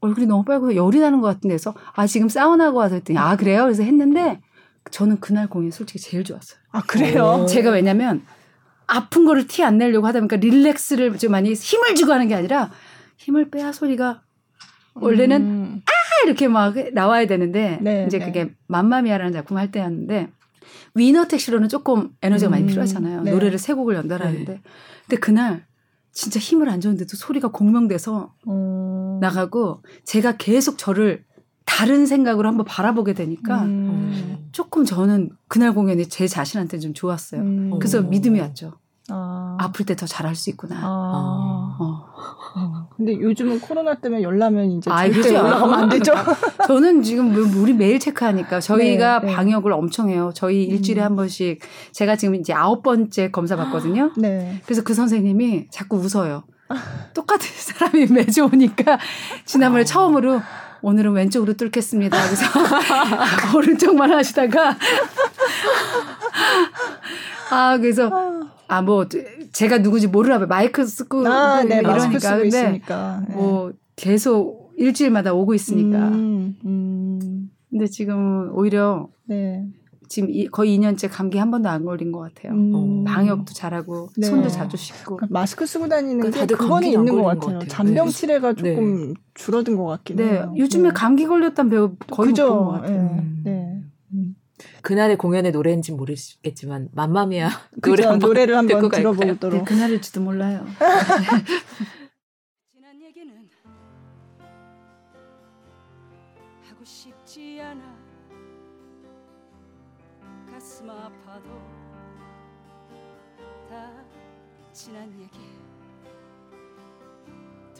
얼굴이 0.00 0.26
너무 0.26 0.44
빨고 0.44 0.76
열이 0.76 1.00
나는 1.00 1.20
것 1.20 1.28
같은데 1.28 1.54
해서 1.54 1.74
아 1.94 2.06
지금 2.06 2.28
사우나고 2.28 2.78
와서 2.78 2.96
했더니 2.96 3.18
아 3.18 3.36
그래요? 3.36 3.62
그래서 3.62 3.82
했는데 3.82 4.40
저는 4.90 5.18
그날 5.20 5.48
공연 5.48 5.70
솔직히 5.70 5.98
제일 5.98 6.22
좋았어요. 6.22 6.58
아 6.70 6.82
그래요? 6.82 7.46
제가 7.48 7.70
왜냐면 7.70 8.22
아픈 8.86 9.24
거를 9.24 9.46
티 9.46 9.62
안 9.62 9.78
내려고 9.78 10.06
하다 10.06 10.20
보니까 10.20 10.36
릴렉스를 10.36 11.18
좀 11.18 11.32
많이 11.32 11.52
힘을 11.52 11.94
주고 11.94 12.12
하는 12.12 12.28
게 12.28 12.34
아니라 12.34 12.70
힘을 13.18 13.50
빼야 13.50 13.72
소리가 13.72 14.22
원래는 14.94 15.42
음. 15.42 15.82
아 15.86 16.26
이렇게 16.26 16.48
막 16.48 16.74
나와야 16.92 17.26
되는데 17.26 17.78
네, 17.80 18.04
이제 18.06 18.18
네. 18.18 18.24
그게 18.24 18.54
맘마미아라는 18.68 19.32
작품 19.32 19.56
할 19.58 19.70
때였는데 19.70 20.28
위너 20.94 21.26
택시로는 21.26 21.68
조금 21.68 22.10
에너지가 22.22 22.48
음. 22.48 22.52
많이 22.52 22.66
필요하잖아요. 22.66 23.22
네. 23.22 23.30
노래를 23.30 23.58
세 23.58 23.74
곡을 23.74 23.94
연달아 23.94 24.26
하는데 24.26 24.52
네. 24.54 24.60
근데 25.02 25.20
그날 25.20 25.66
진짜 26.12 26.40
힘을 26.40 26.68
안 26.70 26.80
줬는데도 26.80 27.16
소리가 27.16 27.48
공명돼서 27.48 28.34
음. 28.48 29.18
나가고 29.20 29.82
제가 30.04 30.36
계속 30.38 30.78
저를 30.78 31.24
다른 31.66 32.06
생각으로 32.06 32.48
한번 32.48 32.64
바라보게 32.64 33.12
되니까 33.12 33.62
음. 33.64 34.48
조금 34.52 34.84
저는 34.86 35.30
그날 35.48 35.74
공연이 35.74 36.08
제 36.08 36.26
자신한테 36.26 36.78
좀 36.78 36.94
좋았어요. 36.94 37.42
음. 37.42 37.78
그래서 37.78 38.00
믿음이 38.00 38.40
왔죠. 38.40 38.72
아. 39.08 39.56
아플 39.60 39.84
때 39.86 39.94
더 39.94 40.04
잘할 40.06 40.34
수 40.34 40.48
있구나. 40.50 40.76
아. 40.82 41.76
어. 41.78 42.06
어. 42.56 42.88
근데 42.96 43.12
요즘은 43.20 43.60
코로나 43.60 43.94
때문에 43.94 44.22
열나면 44.22 44.70
이제 44.72 44.90
아, 44.90 45.08
절대 45.10 45.36
올라가면 45.38 45.74
안 45.74 45.88
되죠. 45.90 46.12
저는 46.66 47.02
지금 47.02 47.34
우리 47.60 47.74
매일 47.74 48.00
체크하니까 48.00 48.60
저희가 48.60 49.20
네, 49.20 49.26
네. 49.26 49.34
방역을 49.34 49.72
엄청 49.72 50.08
해요. 50.08 50.32
저희 50.34 50.64
일주일에 50.64 51.02
음. 51.02 51.04
한 51.04 51.16
번씩 51.16 51.60
제가 51.92 52.16
지금 52.16 52.34
이제 52.36 52.52
아홉 52.54 52.82
번째 52.82 53.30
검사 53.30 53.54
받거든요. 53.56 54.12
네. 54.16 54.60
그래서 54.64 54.82
그 54.82 54.94
선생님이 54.94 55.66
자꾸 55.70 55.98
웃어요. 55.98 56.44
똑같은 57.14 57.46
사람이 57.54 58.06
매주 58.06 58.44
오니까 58.44 58.98
지난번에 59.44 59.82
아. 59.82 59.84
처음으로 59.84 60.40
오늘은 60.86 61.14
왼쪽으로 61.14 61.54
뚫겠습니다. 61.54 62.16
그래서 62.16 62.46
오른쪽만 63.58 64.12
하시다가 64.12 64.76
아 67.50 67.76
그래서 67.78 68.08
아 68.68 68.82
뭐 68.82 69.06
제가 69.52 69.78
누구지 69.78 70.06
모르나 70.06 70.38
봐 70.38 70.46
마이크 70.46 70.84
쓰고 70.86 71.26
아, 71.26 71.62
네, 71.64 71.78
이러니까 71.78 72.36
근데 72.36 72.46
있으니까. 72.46 73.22
네. 73.28 73.34
뭐 73.34 73.72
계속 73.96 74.72
일주일마다 74.76 75.32
오고 75.34 75.54
있으니까 75.54 75.98
음, 76.08 76.56
음. 76.64 77.50
근데 77.70 77.86
지금 77.86 78.50
오히려 78.54 79.08
네. 79.24 79.64
지금 80.08 80.30
이, 80.30 80.46
거의 80.46 80.78
2년째 80.78 81.08
감기 81.10 81.38
한 81.38 81.50
번도 81.50 81.68
안 81.68 81.84
걸린 81.84 82.12
것 82.12 82.20
같아요. 82.20 82.52
음. 82.52 83.04
방역도 83.04 83.52
잘하고 83.52 84.10
네. 84.16 84.26
손도 84.26 84.48
자주 84.48 84.76
씻고. 84.76 85.16
그러니까 85.16 85.26
마스크 85.30 85.66
쓰고 85.66 85.88
다니는 85.88 86.30
게 86.30 86.46
그거는 86.46 86.88
있는 86.88 87.14
것 87.16 87.22
같아요. 87.24 87.40
것 87.40 87.46
같아요. 87.52 87.68
잔병 87.68 88.06
네. 88.06 88.12
치레가 88.12 88.52
네. 88.52 88.74
조금 88.74 89.08
네. 89.08 89.14
줄어든 89.34 89.76
것 89.76 89.84
같긴 89.84 90.16
네. 90.16 90.24
해요. 90.24 90.54
요즘에 90.56 90.88
네. 90.88 90.94
감기 90.94 91.26
걸렸다는 91.26 91.70
배우 91.70 91.96
거의 92.10 92.30
그죠. 92.30 92.48
못본것 92.48 92.82
같아요. 92.82 93.00
음. 93.00 93.42
네. 93.44 93.82
음. 94.14 94.36
그날의 94.82 95.18
공연의 95.18 95.52
노래인지 95.52 95.92
모르겠지만 95.92 96.88
맘마미아 96.92 97.50
노래 97.82 98.04
한번 98.04 98.28
노래를 98.28 98.56
한번 98.56 98.88
들어보도록. 98.90 99.64
그날일지도 99.66 100.20
몰라요. 100.20 100.64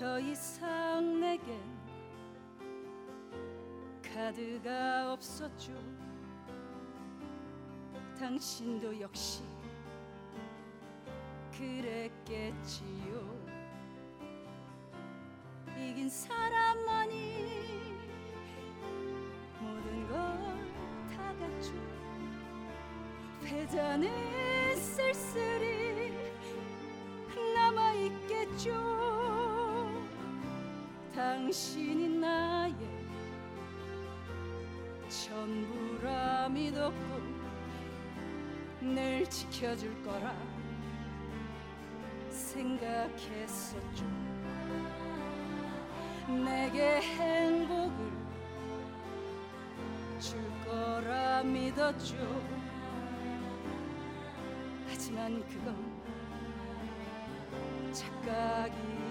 더 0.06 0.20
이상 0.20 1.18
내겐 1.20 1.60
카드가 4.00 5.12
없었죠. 5.12 5.72
당신도 8.16 9.00
역시 9.00 9.42
그랬겠지요. 11.58 13.36
이긴 15.76 16.08
사람만이 16.08 17.96
모든 19.60 20.06
걸 20.08 20.56
다 21.16 21.34
갖죠 21.34 21.72
패자는 23.42 24.08
쓸쓸히 24.76 26.12
남아 27.56 27.92
있겠죠 27.94 28.95
당신이 31.36 32.08
나의 32.18 32.74
전부라 35.06 36.48
믿었고 36.48 37.20
늘 38.80 39.28
지켜줄 39.28 40.02
거라 40.02 40.34
생각했었죠. 42.30 44.06
내게 46.26 47.02
행복을 47.02 48.10
줄 50.18 50.40
거라 50.64 51.42
믿었죠. 51.42 52.16
하지만 54.88 55.46
그건 55.46 55.76
착각이 57.92 59.05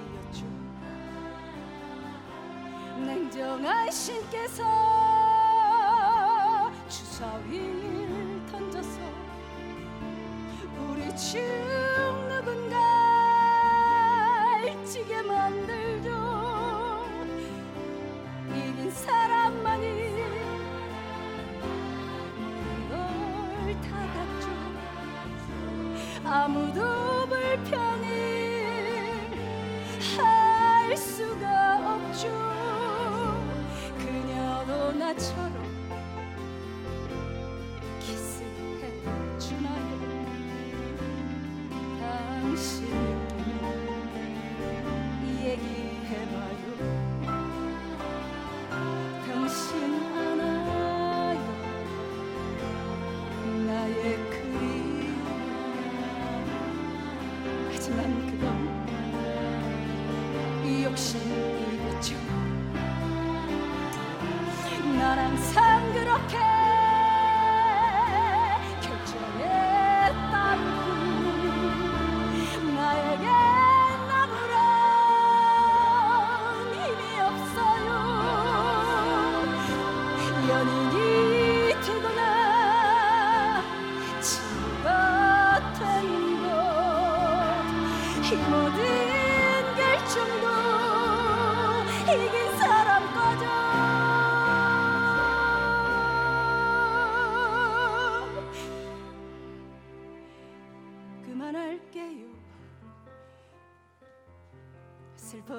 냉정한 3.06 3.92
신께서 3.92 4.64
주사위를 6.90 8.42
던져서 8.52 9.00
우리 10.80 11.16
중 11.16 11.42
누군가 12.28 12.78
지게 14.84 15.22
만들죠. 15.22 16.10
이긴 18.50 18.90
사람만이 18.92 20.06
아무도 26.28 27.28
불편히 27.28 28.05
당 42.56 43.05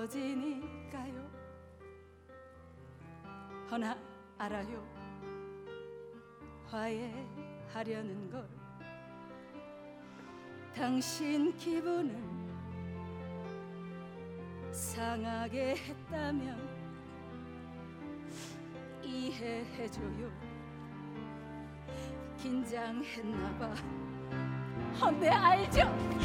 슬퍼지니까요. 0.07 1.31
허나 3.71 3.97
알아요. 4.39 4.87
화해하려는 6.67 8.31
걸. 8.31 8.49
당신 10.75 11.57
기분을 11.57 12.17
상하게 14.73 15.77
했다면 15.77 16.69
이해해줘요. 19.03 20.31
긴장했나봐. 22.39 23.75
어, 25.03 25.11
네 25.11 25.29
알죠 25.29 26.16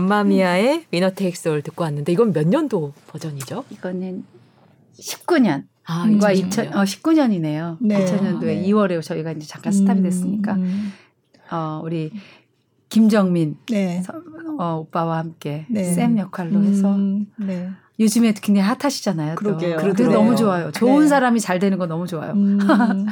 맘마미아의 0.00 0.86
위너 0.90 1.10
테이크스 1.10 1.48
올 1.48 1.62
듣고 1.62 1.84
왔는데 1.84 2.12
이건 2.12 2.32
몇 2.32 2.46
년도 2.46 2.92
버전이죠? 3.08 3.64
이거는 3.70 4.24
19년. 4.98 5.64
아, 5.84 6.06
2000, 6.08 6.74
어, 6.74 6.82
19년이네요. 6.82 7.76
네. 7.80 8.04
2000년도에 8.04 8.44
네. 8.44 8.62
2월에 8.66 9.00
저희가 9.02 9.32
이제 9.32 9.46
잠깐 9.46 9.72
스탑이 9.72 10.00
음, 10.00 10.02
됐으니까. 10.02 10.54
음. 10.54 10.92
어, 11.50 11.80
우리 11.84 12.10
김정민 12.88 13.56
네. 13.70 14.02
어, 14.58 14.78
오빠와 14.80 15.18
함께 15.18 15.66
네. 15.70 15.84
쌤 15.84 16.18
역할로 16.18 16.62
해서 16.64 16.94
음, 16.94 17.26
네. 17.36 17.70
요즘에 17.98 18.34
굉장히 18.34 18.68
핫하시잖아요. 18.68 19.36
그러게요. 19.36 19.76
그래도 19.78 20.10
너무 20.10 20.36
좋아요. 20.36 20.70
좋은 20.72 21.04
네. 21.04 21.08
사람이 21.08 21.40
잘 21.40 21.58
되는 21.58 21.78
거 21.78 21.86
너무 21.86 22.06
좋아요. 22.06 22.32
음, 22.32 22.58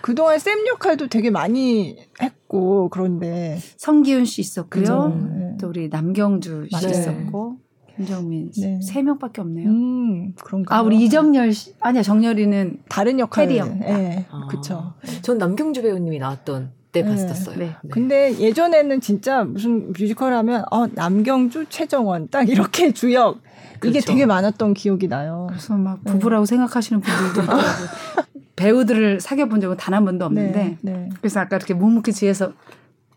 그동안 0.00 0.38
쌤 0.38 0.66
역할도 0.66 1.08
되게 1.08 1.30
많이 1.30 1.98
했 2.22 2.37
고 2.48 2.88
그런데 2.88 3.58
성기훈 3.76 4.24
씨 4.24 4.40
있었고요. 4.40 5.08
네. 5.36 5.56
또 5.60 5.68
우리 5.68 5.88
남경주 5.88 6.68
씨 6.70 6.88
있었고 6.88 7.58
김정민 7.94 8.50
네. 8.58 8.80
세 8.80 9.02
명밖에 9.02 9.42
없네요. 9.42 9.68
음, 9.68 10.34
그런가. 10.42 10.76
아 10.76 10.82
우리 10.82 11.02
이정열 11.04 11.52
씨 11.52 11.74
아니야 11.80 12.02
정열이는 12.02 12.78
다른 12.88 13.18
역할. 13.18 13.50
이 13.50 13.58
형. 13.58 13.80
네, 13.80 14.26
아. 14.30 14.46
그렇죠. 14.48 14.94
전 15.22 15.36
남경주 15.36 15.82
배우님이 15.82 16.18
나왔던 16.18 16.70
때 16.92 17.02
네. 17.02 17.08
봤었어요. 17.08 17.58
네. 17.58 17.66
네. 17.82 17.90
근데 17.90 18.38
예전에는 18.38 19.00
진짜 19.00 19.44
무슨 19.44 19.88
뮤지컬 19.92 20.32
하면 20.32 20.64
어 20.70 20.86
남경주, 20.86 21.66
최정원 21.68 22.28
딱 22.30 22.48
이렇게 22.48 22.92
주역 22.94 23.40
그렇죠. 23.78 23.98
이게 23.98 24.00
되게 24.00 24.26
많았던 24.26 24.74
기억이 24.74 25.08
나요. 25.08 25.46
그래서 25.50 25.76
막 25.76 26.00
네. 26.02 26.12
부부라고 26.12 26.46
생각하시는 26.46 27.00
분들도 27.00 27.42
있고 27.42 27.52
배우들을 28.58 29.20
사귀어 29.20 29.46
본 29.46 29.60
적은 29.60 29.76
단 29.76 29.94
한 29.94 30.04
번도 30.04 30.24
없는데 30.26 30.78
네, 30.82 30.92
네. 30.92 31.08
그래서 31.20 31.40
아까 31.40 31.56
이렇게 31.56 31.74
묵묵히 31.74 32.12
뒤에서 32.12 32.52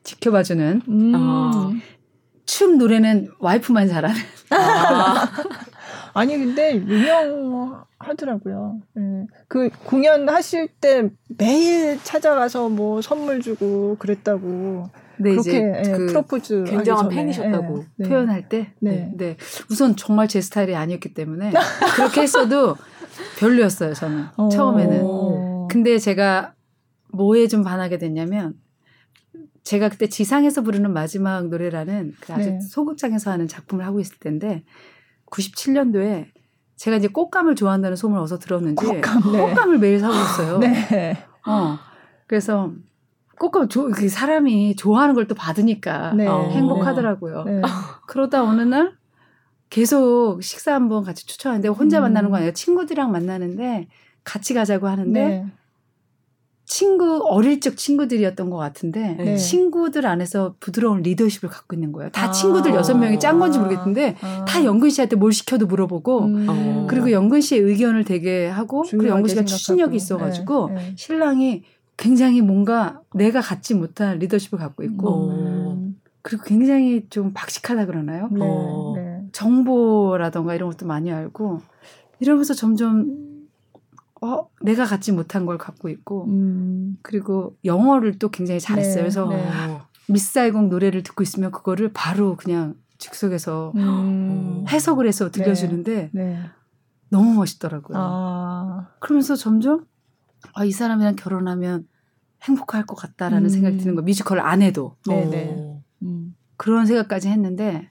지켜봐주는 0.03 0.81
음. 0.87 1.13
어, 1.15 1.71
춤 2.45 2.77
노래는 2.77 3.29
와이프만 3.39 3.87
잘하는. 3.87 4.15
아. 4.51 5.27
아니 6.13 6.37
근데 6.37 6.75
유명하더라고요. 6.75 8.81
네. 8.95 9.25
그 9.47 9.69
공연 9.85 10.27
하실 10.27 10.67
때 10.67 11.09
매일 11.37 11.99
찾아가서 12.03 12.69
뭐 12.69 13.01
선물 13.01 13.41
주고 13.41 13.95
그랬다고. 13.99 14.89
네, 15.17 15.31
그렇게 15.31 15.57
예, 15.57 15.91
그 15.91 16.07
프로포즈 16.07 16.63
굉장한 16.63 17.09
팬이셨다고 17.09 17.85
네. 17.97 18.09
표현할 18.09 18.49
때. 18.49 18.73
네. 18.79 19.11
네. 19.15 19.37
우선 19.69 19.95
정말 19.95 20.27
제 20.27 20.41
스타일이 20.41 20.75
아니었기 20.75 21.13
때문에 21.13 21.51
그렇게 21.95 22.21
했어도 22.21 22.75
별로였어요 23.39 23.93
저는 23.93 24.25
어. 24.37 24.49
처음에는. 24.49 25.67
근데 25.67 25.97
제가 25.97 26.53
뭐에 27.13 27.47
좀 27.47 27.63
반하게 27.63 27.97
됐냐면 27.97 28.53
제가 29.63 29.89
그때 29.89 30.07
지상에서 30.07 30.61
부르는 30.61 30.91
마지막 30.91 31.47
노래라는 31.49 32.13
그 32.19 32.33
아주 32.33 32.49
네. 32.51 32.59
소극장에서 32.59 33.31
하는 33.31 33.47
작품을 33.47 33.85
하고 33.85 33.99
있을 33.99 34.17
때인데 34.19 34.63
97년도에 35.29 36.27
제가 36.75 36.97
이제 36.97 37.07
꽃감을 37.07 37.55
좋아한다는 37.55 37.95
소문을 37.95 38.23
어서 38.23 38.39
들었는지 38.39 38.83
꽃감, 38.83 39.31
네. 39.31 39.39
꽃감을 39.39 39.77
매일 39.77 39.99
사고 39.99 40.13
있어요. 40.15 40.57
네. 40.59 41.17
어. 41.45 41.77
그래서 42.27 42.71
꽃감 43.39 43.69
조, 43.69 43.89
그 43.91 44.09
사람이 44.09 44.75
좋아하는 44.75 45.13
걸 45.15 45.25
또 45.27 45.35
받으니까 45.35 46.13
네. 46.13 46.27
어, 46.27 46.49
행복하더라고요. 46.49 47.43
네. 47.43 47.61
그러다 48.07 48.43
어느 48.43 48.61
날 48.61 48.93
계속 49.71 50.43
식사 50.43 50.75
한번 50.75 51.03
같이 51.03 51.25
추천하는데 51.25 51.69
혼자 51.69 51.99
음. 51.99 52.03
만나는 52.03 52.29
거 52.29 52.37
아니라 52.37 52.51
친구들이랑 52.51 53.09
만나는데 53.11 53.87
같이 54.23 54.53
가자고 54.53 54.87
하는데 54.87 55.27
네. 55.27 55.45
친구 56.65 57.21
어릴 57.25 57.61
적 57.61 57.77
친구들이었던 57.77 58.49
것 58.49 58.57
같은데 58.57 59.15
네. 59.17 59.37
친구들 59.37 60.05
안에서 60.05 60.55
부드러운 60.59 61.01
리더십을 61.01 61.49
갖고 61.49 61.75
있는 61.75 61.93
거예요. 61.93 62.11
다 62.11 62.27
아. 62.27 62.31
친구들 62.31 62.73
여섯 62.73 62.95
명이 62.95 63.19
짠 63.19 63.39
건지 63.39 63.59
모르겠는데 63.59 64.17
아. 64.21 64.45
다 64.45 64.63
영근 64.63 64.89
씨한테 64.89 65.15
뭘 65.15 65.31
시켜도 65.31 65.67
물어보고 65.67 66.25
음. 66.25 66.47
어. 66.49 66.87
그리고 66.89 67.11
영근 67.11 67.39
씨의 67.39 67.61
의견을 67.61 68.03
되게 68.03 68.47
하고 68.47 68.83
그리고 68.83 69.07
영근 69.07 69.29
씨가 69.29 69.45
추진력이 69.45 69.95
있어가지고 69.95 70.67
네. 70.67 70.75
네. 70.75 70.93
신랑이 70.97 71.63
굉장히 71.95 72.41
뭔가 72.41 72.99
내가 73.13 73.39
갖지 73.39 73.73
못한 73.73 74.19
리더십을 74.19 74.59
갖고 74.59 74.83
있고 74.83 75.29
음. 75.29 75.95
그리고 76.21 76.43
굉장히 76.43 77.05
좀 77.09 77.31
박식하다 77.33 77.85
그러나요? 77.85 78.27
네. 78.31 78.39
어. 79.31 79.33
네. 79.33 79.33
정보라던가 79.33 80.55
이런 80.55 80.69
것도 80.69 80.85
많이 80.85 81.11
알고 81.11 81.61
이러면서 82.19 82.53
점점 82.53 83.31
어, 84.21 84.47
내가 84.61 84.85
갖지 84.85 85.11
못한 85.11 85.47
걸 85.47 85.57
갖고 85.57 85.89
있고, 85.89 86.25
음. 86.25 86.95
그리고 87.01 87.57
영어를 87.65 88.19
또 88.19 88.29
굉장히 88.29 88.59
잘했어요. 88.59 88.95
네, 88.95 89.01
그래서 89.01 89.27
네. 89.27 89.49
미사이공 90.09 90.69
노래를 90.69 91.01
듣고 91.01 91.23
있으면 91.23 91.51
그거를 91.51 91.91
바로 91.91 92.35
그냥 92.35 92.75
즉석에서 92.99 93.73
음. 93.75 94.63
해석을 94.69 95.07
해서 95.07 95.31
들려주는데 95.31 96.11
네, 96.13 96.23
네. 96.23 96.39
너무 97.09 97.33
멋있더라고요. 97.33 97.97
아. 97.99 98.89
그러면서 98.99 99.35
점점 99.35 99.85
아, 100.53 100.65
이 100.65 100.71
사람이랑 100.71 101.15
결혼하면 101.15 101.87
행복할 102.43 102.85
것 102.85 102.95
같다라는 102.95 103.45
음. 103.45 103.49
생각이 103.49 103.77
드는 103.77 103.95
거 103.95 104.01
뮤지컬 104.03 104.39
안 104.39 104.61
해도. 104.61 104.97
네네. 105.07 105.55
어. 105.57 105.83
음. 106.03 106.35
그런 106.57 106.85
생각까지 106.85 107.29
했는데 107.29 107.90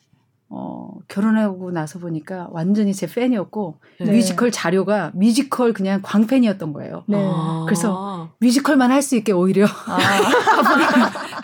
어, 0.53 0.89
결혼하고 1.07 1.71
나서 1.71 2.01
보니까 2.01 2.49
완전히 2.51 2.93
제 2.93 3.07
팬이었고 3.07 3.77
네. 4.01 4.11
뮤지컬 4.11 4.51
자체가 4.51 5.13
뮤지컬 5.15 5.73
그냥 5.73 6.01
광팬이었던 6.03 6.73
거예요. 6.73 7.05
네. 7.07 7.23
아. 7.25 7.63
그래서 7.67 8.31
뮤지컬만 8.41 8.91
할 8.91 9.01
수 9.01 9.15
있게 9.17 9.31
오히려 9.33 9.67
아. 9.87 9.99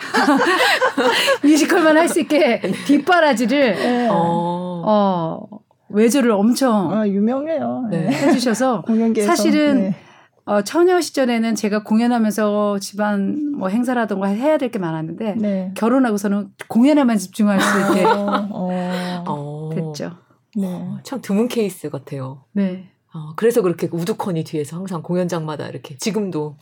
뮤지컬만 1.43 1.97
할 1.97 2.09
수 2.09 2.19
있게 2.19 2.61
뒷바라지를 2.85 3.75
네. 3.75 4.07
어, 4.09 4.83
어, 4.85 5.47
외조를 5.89 6.31
엄청 6.31 6.91
아, 6.93 7.07
유명해요. 7.07 7.87
네. 7.89 8.07
해주셔서 8.07 8.83
사실은 9.25 9.81
네. 9.81 9.95
어, 10.47 10.61
처녀 10.61 11.01
시절에는 11.01 11.55
제가 11.55 11.83
공연하면서 11.83 12.79
집안 12.79 13.51
뭐 13.57 13.67
행사라던가 13.67 14.27
해야 14.27 14.57
될 14.57 14.71
게 14.71 14.79
많았는데 14.79 15.35
네. 15.35 15.71
결혼하고서는 15.75 16.51
공연에만 16.69 17.17
집중할 17.17 17.59
수 17.59 17.79
있게 17.81 18.03
어, 18.07 18.49
어. 19.27 19.69
됐죠. 19.73 20.17
네. 20.55 20.67
어, 20.67 20.99
참 21.03 21.19
드문 21.21 21.47
케이스 21.49 21.89
같아요. 21.89 22.43
네. 22.53 22.89
어, 23.13 23.33
그래서 23.35 23.61
그렇게 23.61 23.87
우두커니 23.91 24.43
뒤에서 24.45 24.77
항상 24.77 25.01
공연장마다 25.01 25.67
이렇게 25.67 25.97
지금도 25.97 26.57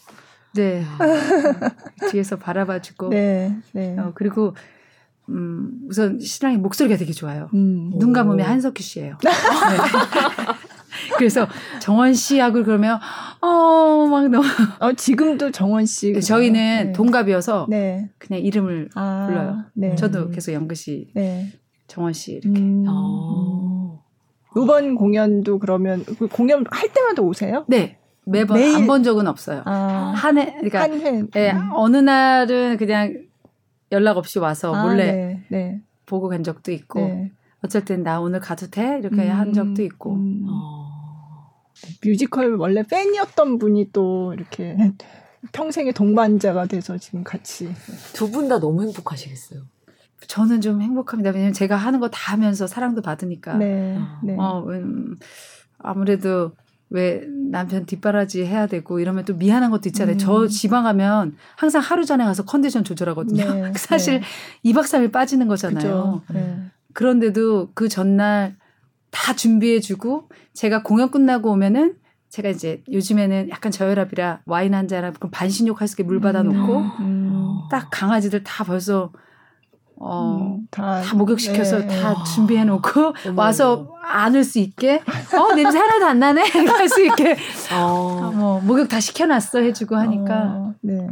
네 0.56 0.84
아. 0.84 0.98
뒤에서 2.12 2.38
바라봐주고 2.38 3.10
네, 3.10 3.56
네. 3.74 3.96
어, 4.00 4.12
그리고 4.16 4.56
음, 5.30 5.82
우선 5.90 6.20
신랑이 6.20 6.58
목소리가 6.58 6.98
되게 6.98 7.12
좋아요. 7.12 7.50
음. 7.54 7.92
눈 8.00 8.14
감으면 8.14 8.48
한석규 8.48 8.82
씨예요. 8.82 9.18
네. 9.26 9.30
그래서 11.18 11.48
정원 11.80 12.14
씨하고 12.14 12.64
그러면 12.64 13.00
어막 13.42 14.30
너무 14.30 14.44
어 14.80 14.94
지금도 14.94 15.52
정원 15.52 15.86
씨 15.86 16.14
네, 16.14 16.20
저희는 16.20 16.86
네. 16.88 16.92
동갑이어서 16.94 17.68
네. 17.70 18.10
그냥 18.18 18.42
이름을 18.42 18.90
아, 18.96 19.26
불러요. 19.28 19.64
네. 19.74 19.96
저도 19.96 20.30
계속 20.30 20.52
영근 20.54 20.76
씨, 20.76 21.10
네. 21.14 21.48
정원 21.88 22.14
씨 22.14 22.34
이렇게. 22.34 22.60
음. 22.60 22.86
어. 22.88 24.04
이번 24.58 24.96
공연도 24.96 25.60
그러면 25.60 26.04
그 26.18 26.28
공연 26.28 26.64
할 26.72 26.90
때마다 26.94 27.22
오세요? 27.22 27.66
네. 27.68 28.00
매번 28.26 28.58
안 28.62 28.88
본 28.88 29.04
적은 29.04 29.28
없어요. 29.28 29.62
아, 29.66 30.14
한 30.16 30.38
해, 30.40 30.46
그러니까 30.62 30.82
한 30.82 31.00
해. 31.00 31.24
예, 31.36 31.52
음. 31.52 31.70
어느 31.74 31.98
날은 31.98 32.78
그냥 32.78 33.14
연락 33.92 34.18
없이 34.18 34.40
와서 34.40 34.74
아, 34.74 34.84
몰래 34.84 35.12
네, 35.12 35.44
네. 35.50 35.82
보고 36.08 36.28
간 36.30 36.42
적도 36.44 36.72
있고, 36.72 37.02
네. 37.02 37.32
어쩔 37.64 37.86
땐 37.86 38.02
나 38.02 38.20
오늘 38.22 38.40
가도 38.40 38.68
돼 38.72 38.98
이렇게 39.00 39.30
음, 39.30 39.32
한 39.32 39.54
적도 39.54 39.84
있고. 39.84 40.14
음. 40.16 40.46
어. 40.50 40.85
뮤지컬 42.04 42.56
원래 42.56 42.84
팬이었던 42.84 43.58
분이 43.60 43.90
또 43.94 44.34
이렇게 44.34 44.76
평생의 45.52 45.94
동반자가 45.94 46.66
돼서 46.66 46.98
지금 46.98 47.24
같이 47.24 47.70
두 48.14 48.32
분 48.32 48.48
다 48.48 48.60
너무 48.60 48.84
행복하시겠어요. 48.84 49.62
저는 50.28 50.62
좀 50.62 50.82
행복합니다. 50.82 51.30
왜냐면 51.32 51.54
제가 51.54 51.76
하는 51.76 52.00
거 52.00 52.10
다 52.10 52.34
하면서 52.34 52.66
사랑도 52.68 53.02
받으니까. 53.02 53.56
네, 53.58 53.96
어, 53.98 54.20
네. 54.24 54.36
어, 54.40 54.66
음, 54.70 55.16
아무래도 55.78 56.52
왜 56.90 57.24
남편 57.52 57.86
뒷바라지 57.86 58.46
해야 58.46 58.66
되고 58.68 59.00
이러면 59.00 59.26
또 59.26 59.36
미안한 59.36 59.70
것도 59.72 59.90
있잖아요. 59.90 60.16
음. 60.16 60.18
저 60.18 60.48
지방 60.48 60.84
가면 60.84 61.36
항상 61.56 61.82
하루 61.82 62.06
전에 62.06 62.24
가서 62.24 62.44
컨디션 62.46 62.84
조절하거든요. 62.84 63.54
네, 63.54 63.74
사실 63.78 64.22
네. 64.64 64.72
2박 64.72 64.84
3일 64.84 65.12
빠지는 65.12 65.48
거잖아요. 65.48 66.22
네. 66.34 66.58
그런데도 66.94 67.70
그 67.74 67.90
전날 67.90 68.56
다 69.12 69.34
준비해주고 69.36 70.30
제가 70.54 70.84
공연 70.84 71.10
끝나고 71.12 71.52
오면은 71.52 71.96
제가 72.30 72.50
이제 72.50 72.84
요즘에는 72.92 73.50
약간 73.50 73.72
저혈압이라 73.72 74.42
와인 74.46 74.74
한잔 74.74 75.06
하고 75.06 75.30
반신욕 75.32 75.80
할 75.80 75.88
수 75.88 75.94
있게 75.94 76.04
물 76.04 76.20
받아놓고 76.20 76.78
음, 76.78 76.92
음. 77.00 77.60
딱 77.72 77.88
강아지들 77.92 78.44
다 78.44 78.64
벌써 78.66 79.12
어, 79.98 80.58
음, 80.58 80.68
다, 80.70 81.02
다 81.02 81.16
목욕시켜서 81.16 81.80
네. 81.80 82.02
다 82.02 82.22
준비해놓고 82.26 83.14
와서 83.38 83.96
안을 84.04 84.44
수 84.44 84.60
있게 84.60 85.02
어 85.38 85.54
냄새 85.56 85.78
하나도 85.78 86.06
안 86.06 86.20
나네 86.20 86.42
할 86.68 86.90
수 86.90 87.02
있게 87.06 87.38
어. 87.74 88.32
뭐 88.36 88.60
목욕 88.60 88.90
다 88.90 89.00
시켜놨어 89.00 89.60
해주고 89.60 89.96
하니까 89.96 90.34
어, 90.36 90.74
네. 90.82 91.08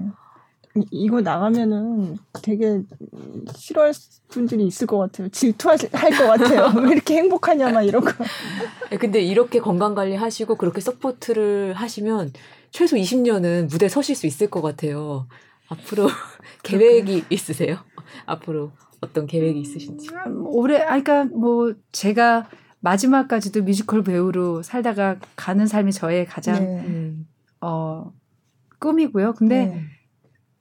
이거 0.89 1.21
나가면은 1.21 2.17
되게 2.41 2.81
싫어할 3.55 3.93
분들이 4.29 4.65
있을 4.65 4.87
것 4.87 4.97
같아요. 4.97 5.29
질투할 5.29 5.77
것 5.77 6.27
같아요. 6.27 6.71
왜 6.81 6.91
이렇게 6.93 7.15
행복하냐, 7.17 7.71
막 7.71 7.83
이런 7.83 8.03
거. 8.03 8.11
네, 8.89 8.97
근데 8.97 9.21
이렇게 9.21 9.59
건강 9.59 9.93
관리 9.93 10.15
하시고 10.15 10.55
그렇게 10.55 10.81
서포트를 10.81 11.73
하시면 11.73 12.33
최소 12.71 12.95
20년은 12.95 13.69
무대 13.69 13.87
서실 13.87 14.15
수 14.15 14.25
있을 14.25 14.49
것 14.49 14.61
같아요. 14.61 15.27
앞으로 15.67 16.07
계획이 16.63 17.25
있으세요? 17.29 17.77
앞으로 18.25 18.71
어떤 18.99 19.27
계획이 19.27 19.59
있으신지? 19.59 20.09
음, 20.25 20.43
올해, 20.47 20.81
아, 20.81 20.99
그러니까 20.99 21.25
뭐 21.25 21.73
제가 21.91 22.49
마지막까지도 22.79 23.63
뮤지컬 23.63 24.03
배우로 24.03 24.63
살다가 24.63 25.17
가는 25.35 25.67
삶이 25.67 25.91
저의 25.93 26.25
가장 26.25 26.55
네. 26.55 27.15
어 27.61 28.11
꿈이고요. 28.79 29.33
근데 29.33 29.65
네. 29.67 29.92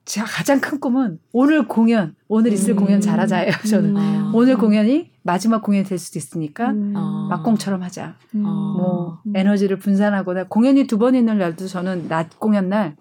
제가 0.05 0.27
가장 0.27 0.59
큰 0.59 0.79
꿈은 0.79 1.19
오늘 1.31 1.67
공연, 1.67 2.15
오늘 2.27 2.51
있을 2.51 2.73
음. 2.73 2.77
공연 2.77 3.01
잘하자예요. 3.01 3.51
저는 3.69 3.95
음. 3.95 4.31
오늘 4.35 4.57
공연이 4.57 5.11
마지막 5.23 5.61
공연이 5.63 5.85
될 5.85 5.97
수도 5.97 6.19
있으니까 6.19 6.71
음. 6.71 6.93
아. 6.95 7.27
막공처럼 7.29 7.81
하자. 7.81 8.15
음. 8.35 8.41
뭐 8.41 9.19
음. 9.25 9.35
에너지를 9.35 9.77
분산하거나 9.79 10.45
공연이 10.49 10.85
두 10.87 10.97
번 10.97 11.15
있는 11.15 11.37
날도 11.37 11.67
저는 11.67 12.07
낮 12.09 12.37
공연 12.39 12.67
날 12.69 12.95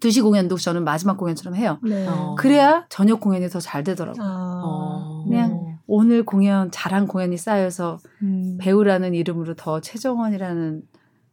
2시 0.00 0.22
공연도 0.22 0.56
저는 0.58 0.84
마지막 0.84 1.16
공연처럼 1.16 1.56
해요. 1.56 1.78
네. 1.82 2.06
어. 2.06 2.34
그래야 2.38 2.84
저녁 2.88 3.20
공연이 3.20 3.48
더 3.48 3.58
잘 3.58 3.82
되더라고요. 3.82 4.22
아. 4.24 4.62
어. 4.64 5.24
그냥 5.26 5.78
오늘 5.88 6.24
공연 6.24 6.70
잘한 6.70 7.06
공연이 7.08 7.36
쌓여서 7.36 7.98
음. 8.22 8.58
배우라는 8.60 9.14
이름으로 9.14 9.54
더 9.54 9.80
최정원이라는 9.80 10.82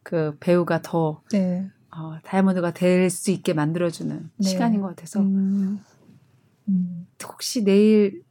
그 0.02 0.36
배우가 0.40 0.82
더 0.82 1.22
네. 1.32 1.68
어, 1.96 2.18
다이아몬드가 2.24 2.72
될 2.72 3.10
수 3.10 3.32
있게 3.32 3.54
만들어주는 3.54 4.30
네. 4.38 4.48
시간인 4.48 4.82
것 4.82 4.88
같아서 4.90 5.20
음. 5.22 5.80
음. 6.70 7.08
혹시 7.24 7.64
내일 7.64 8.24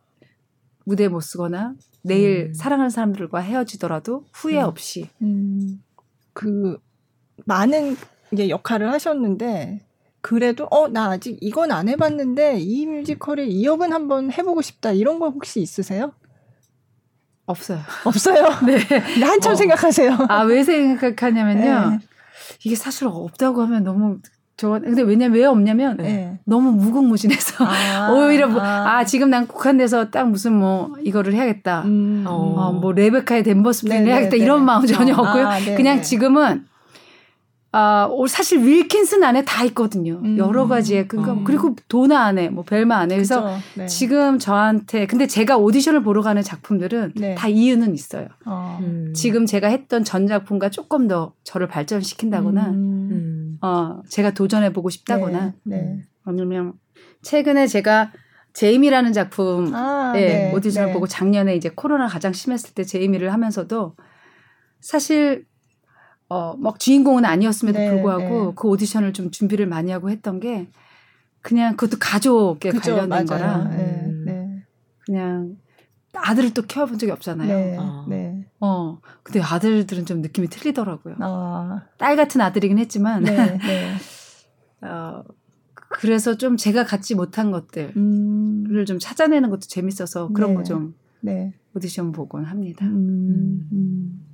무대 0.84 1.08
못 1.08 1.20
서거나 1.20 1.74
내일 2.02 2.48
음. 2.48 2.54
사랑하는 2.54 2.90
사람들과 2.90 3.38
헤어지더라도 3.40 4.24
후회 4.32 4.58
음. 4.60 4.64
없이 4.64 5.08
음. 5.22 5.82
그 6.32 6.78
많은 7.44 7.96
이제 8.32 8.48
역할을 8.48 8.90
하셨는데 8.90 9.86
그래도 10.20 10.66
어 10.70 10.88
나 10.88 11.10
아직 11.10 11.36
이건 11.40 11.70
안 11.72 11.88
해봤는데 11.88 12.58
이 12.60 12.86
뮤지컬에 12.86 13.44
이 13.46 13.64
역은 13.64 13.92
한번 13.92 14.32
해보고 14.32 14.62
싶다 14.62 14.92
이런 14.92 15.18
거 15.18 15.28
혹시 15.30 15.60
있으세요? 15.60 16.12
없어요. 17.46 17.80
없어요? 18.04 18.44
네. 18.66 18.78
한참 19.24 19.52
어. 19.52 19.56
생각하세요. 19.56 20.16
아, 20.28 20.42
왜 20.42 20.62
생각하냐면요. 20.64 21.90
네. 21.90 21.98
이게 22.64 22.74
사실 22.74 23.06
없다고 23.06 23.62
하면 23.62 23.84
너무 23.84 24.18
저 24.56 24.68
근데 24.68 25.02
왜냐면 25.02 25.38
왜 25.38 25.44
없냐면 25.44 25.96
네. 25.96 26.38
너무 26.44 26.70
무궁무진해서 26.72 27.64
아, 27.64 28.12
오히려 28.14 28.46
뭐, 28.48 28.60
아. 28.60 28.98
아. 28.98 29.04
지금 29.04 29.30
난 29.30 29.46
국한돼서 29.46 30.10
딱 30.10 30.28
무슨 30.28 30.52
뭐 30.54 30.94
이거를 31.02 31.32
해야겠다 31.34 31.82
음. 31.82 32.24
어, 32.26 32.70
뭐 32.72 32.92
레베카의 32.92 33.42
댄버스 33.43 33.72
부인 33.72 34.07
해야겠다 34.06 34.36
이런 34.36 34.64
마음 34.64 34.86
전혀 34.86 35.14
어. 35.14 35.22
없고요 35.22 35.48
아, 35.48 35.58
그냥 35.76 36.02
지금은 36.02 36.66
아, 37.75 38.07
사실 38.29 38.62
윌킨슨 38.66 39.25
안에 39.25 39.45
다 39.47 39.64
있거든요. 39.64 40.20
음. 40.23 40.37
여러 40.37 40.68
가지의 40.68 41.09
그러니까 41.09 41.33
음. 41.33 41.45
그리고 41.45 41.75
도나 41.89 42.20
안에 42.25 42.51
뭐 42.51 42.64
벨마 42.64 42.99
안에 42.99 43.14
그래서 43.14 43.57
네. 43.75 43.87
지금 43.87 44.39
저한테 44.39 45.07
근데 45.07 45.27
제가 45.27 45.57
오디션을 45.57 46.03
보러 46.03 46.20
가는 46.20 46.43
작품들은 46.43 47.12
네. 47.16 47.35
다 47.35 47.49
이유는 47.49 47.95
있어요. 47.95 48.29
어. 48.45 48.79
음. 48.83 49.14
지금 49.14 49.47
제가 49.47 49.68
했던 49.68 50.05
전 50.05 50.27
작품과 50.27 50.68
조금 50.68 51.09
더 51.09 51.33
저를 51.45 51.66
발전시킨다거나 51.66 52.68
음. 52.68 53.59
어, 53.62 54.03
제가 54.07 54.33
도전해 54.33 54.75
보고 54.75 54.91
싶다거나 54.91 55.55
네. 55.64 55.77
네. 55.77 56.05
아니면 56.25 56.75
최근에 57.23 57.66
제가 57.66 58.12
제이미라는 58.53 59.14
작품에 59.14 59.70
아, 59.73 60.12
네. 60.12 60.53
오디션을 60.55 60.89
네. 60.89 60.93
보고 60.93 61.07
작년에 61.07 61.57
이제 61.57 61.70
코로나 61.70 62.07
가장 62.07 62.35
심했을 62.35 62.75
때 62.75 62.85
제이미를 62.85 63.33
하면서도 63.33 63.97
사실 64.81 65.47
어, 66.33 66.57
막 66.57 66.78
주인공은 66.78 67.26
아니었음에도 67.26 67.78
네, 67.78 67.91
불구하고 67.91 68.47
네. 68.47 68.53
그 68.57 68.68
오디션을 68.68 69.12
좀 69.12 69.30
준비를 69.30 69.66
많이 69.66 69.91
하고 69.91 70.09
했던 70.09 70.41
게 70.41 70.70
그냥 71.43 71.76
그것도 71.76 71.99
가족에 72.01 72.70
그쵸, 72.70 72.95
관련된 72.95 73.26
맞아요. 73.26 73.26
거라 73.26 73.68
네, 73.68 74.05
음. 74.07 74.24
네. 74.24 74.64
그냥 75.05 75.57
아들을 76.14 76.55
또 76.55 76.62
키워본 76.62 76.99
적이 76.99 77.12
없잖아요. 77.12 77.49
네, 77.49 77.76
어. 77.78 78.07
네. 78.09 78.47
어. 78.61 78.99
근데 79.22 79.43
아들들은 79.43 80.07
좀 80.07 80.22
느낌이 80.22 80.49
틀리더라고요. 80.49 81.16
어. 81.20 81.80
딸 81.99 82.16
같은 82.16 82.41
아들이긴 82.41 82.78
했지만. 82.78 83.24
네, 83.24 83.59
네. 83.59 83.95
어, 84.89 85.24
그래서 85.74 86.39
좀 86.39 86.57
제가 86.57 86.85
갖지 86.85 87.14
못한 87.14 87.51
것들을 87.51 87.93
음. 87.99 88.85
좀 88.87 88.99
찾아내는 88.99 89.51
것도 89.51 89.61
재밌어서 89.68 90.28
그런 90.33 90.51
네. 90.51 90.57
거좀 90.57 90.95
네. 91.20 91.53
오디션 91.74 92.12
보곤 92.12 92.45
합니다. 92.45 92.87
음. 92.87 93.68
음. 93.70 94.32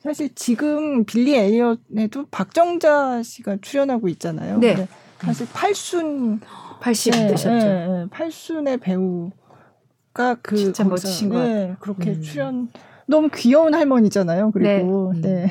사실 0.00 0.34
지금 0.34 1.04
빌리 1.04 1.36
엘리엇에도 1.36 2.26
박정자 2.30 3.22
씨가 3.22 3.58
출연하고 3.60 4.08
있잖아요. 4.08 4.58
네. 4.58 4.88
사실 5.18 5.46
팔순 5.52 6.40
80 6.80 7.12
네, 7.12 7.26
되셨죠. 7.28 7.66
네, 7.66 7.88
네, 7.88 8.06
팔순의 8.10 8.78
배우가 8.78 10.36
그 10.42 10.56
진짜 10.56 10.84
멋지신 10.84 11.30
거 11.30 11.42
네, 11.42 11.74
그렇게 11.80 12.10
음. 12.10 12.20
출연 12.20 12.68
너무 13.06 13.30
귀여운 13.34 13.74
할머니잖아요. 13.74 14.50
그리고 14.50 15.12
네. 15.14 15.46
네. 15.46 15.50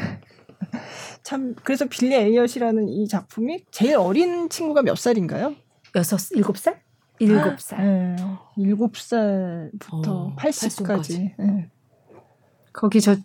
참 1.24 1.56
그래서 1.64 1.86
빌리 1.86 2.14
엘리엇이라는 2.14 2.88
이 2.90 3.08
작품이 3.08 3.66
제일 3.72 3.96
어린 3.96 4.50
친구가 4.50 4.84
몇 4.84 4.98
살인가요? 4.98 5.56
여섯 5.96 6.20
일곱 6.32 6.58
살? 6.58 6.82
일곱 7.20 7.60
살. 7.60 7.84
네. 7.84 8.16
일곱 8.58 8.98
살부터 8.98 10.12
어, 10.12 10.36
80까지. 10.36 11.34
네. 11.38 11.70
거기 12.74 13.00
저 13.00 13.16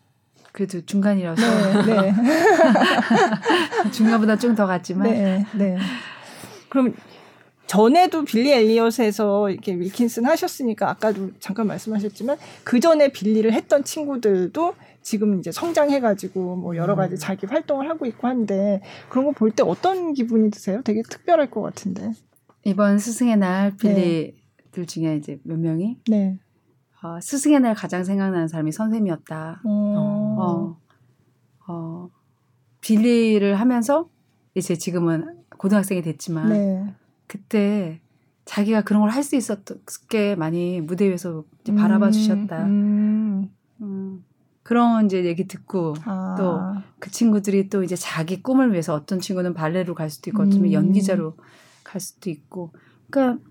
그래도 0.53 0.84
중간이라서 0.84 1.42
네, 1.86 1.92
네. 1.94 2.14
중간보다 3.92 4.36
좀 4.36 4.55
더 4.55 4.66
갔지만 4.66 5.11
네, 5.11 5.46
네. 5.55 5.78
그럼 6.68 6.94
전에도 7.66 8.24
빌리 8.24 8.51
엘리엇에서 8.51 9.48
이렇게 9.51 9.74
윌킨슨 9.74 10.24
하셨으니까 10.26 10.90
아까도 10.90 11.30
잠깐 11.38 11.68
말씀하셨지만 11.68 12.36
그 12.64 12.80
전에 12.80 13.12
빌리를 13.12 13.51
했던 13.53 13.84
친구들도 13.84 14.74
지금 15.03 15.38
이제 15.38 15.53
성장해가지고 15.53 16.57
뭐 16.57 16.76
여러 16.76 16.96
가지 16.96 17.14
음. 17.14 17.16
자기 17.16 17.46
활동을 17.46 17.88
하고 17.88 18.07
있고 18.07 18.26
한데 18.26 18.82
그런 19.09 19.24
거 19.24 19.30
볼 19.32 19.53
때 19.53 19.62
어떤 19.62 20.14
기분이 20.14 20.51
드세요? 20.51 20.82
되게 20.84 21.03
특별할 21.09 21.48
것 21.51 21.62
같은데 21.62 22.11
이번 22.64 22.98
스승의 22.98 23.36
날 23.36 23.76
빌리들 23.76 24.34
네. 24.72 24.84
중에 24.84 25.16
이제 25.16 25.38
몇 25.44 25.59
명이 25.59 25.98
네. 26.09 26.38
어, 27.03 27.18
스승의 27.20 27.61
날 27.61 27.74
가장 27.74 28.05
생각나는 28.05 28.48
사람이 28.48 28.72
선생님이었다. 28.72 29.62
어. 29.64 30.36
어, 30.38 30.76
어, 31.66 32.11
빌리를 32.80 33.59
하면서 33.59 34.09
이제 34.55 34.76
지금은 34.76 35.38
고등학생이 35.57 36.03
됐지만 36.03 36.48
네. 36.51 36.94
그때 37.26 38.01
자기가 38.44 38.82
그런 38.82 39.03
걸 39.03 39.11
할 39.11 39.22
수 39.22 39.36
있었게 39.36 40.34
많이 40.34 40.80
무대 40.80 41.09
위에서 41.09 41.44
이제 41.62 41.74
바라봐 41.74 42.07
음, 42.07 42.12
주셨다. 42.12 42.64
음. 42.64 43.51
음. 43.80 44.24
그런 44.62 45.07
이제 45.07 45.24
얘기 45.24 45.46
듣고 45.46 45.94
아. 46.05 46.34
또그 46.38 47.11
친구들이 47.11 47.68
또 47.70 47.82
이제 47.82 47.96
자기 47.96 48.42
꿈을 48.42 48.72
위해서 48.72 48.94
어떤 48.94 49.20
친구는 49.20 49.55
발레로 49.55 49.94
갈 49.94 50.11
수도 50.11 50.30
있고 50.30 50.42
어쩌면 50.42 50.66
음. 50.66 50.72
연기자로 50.72 51.34
갈 51.82 52.01
수도 52.01 52.30
있고 52.30 52.72
그러니까 53.09 53.42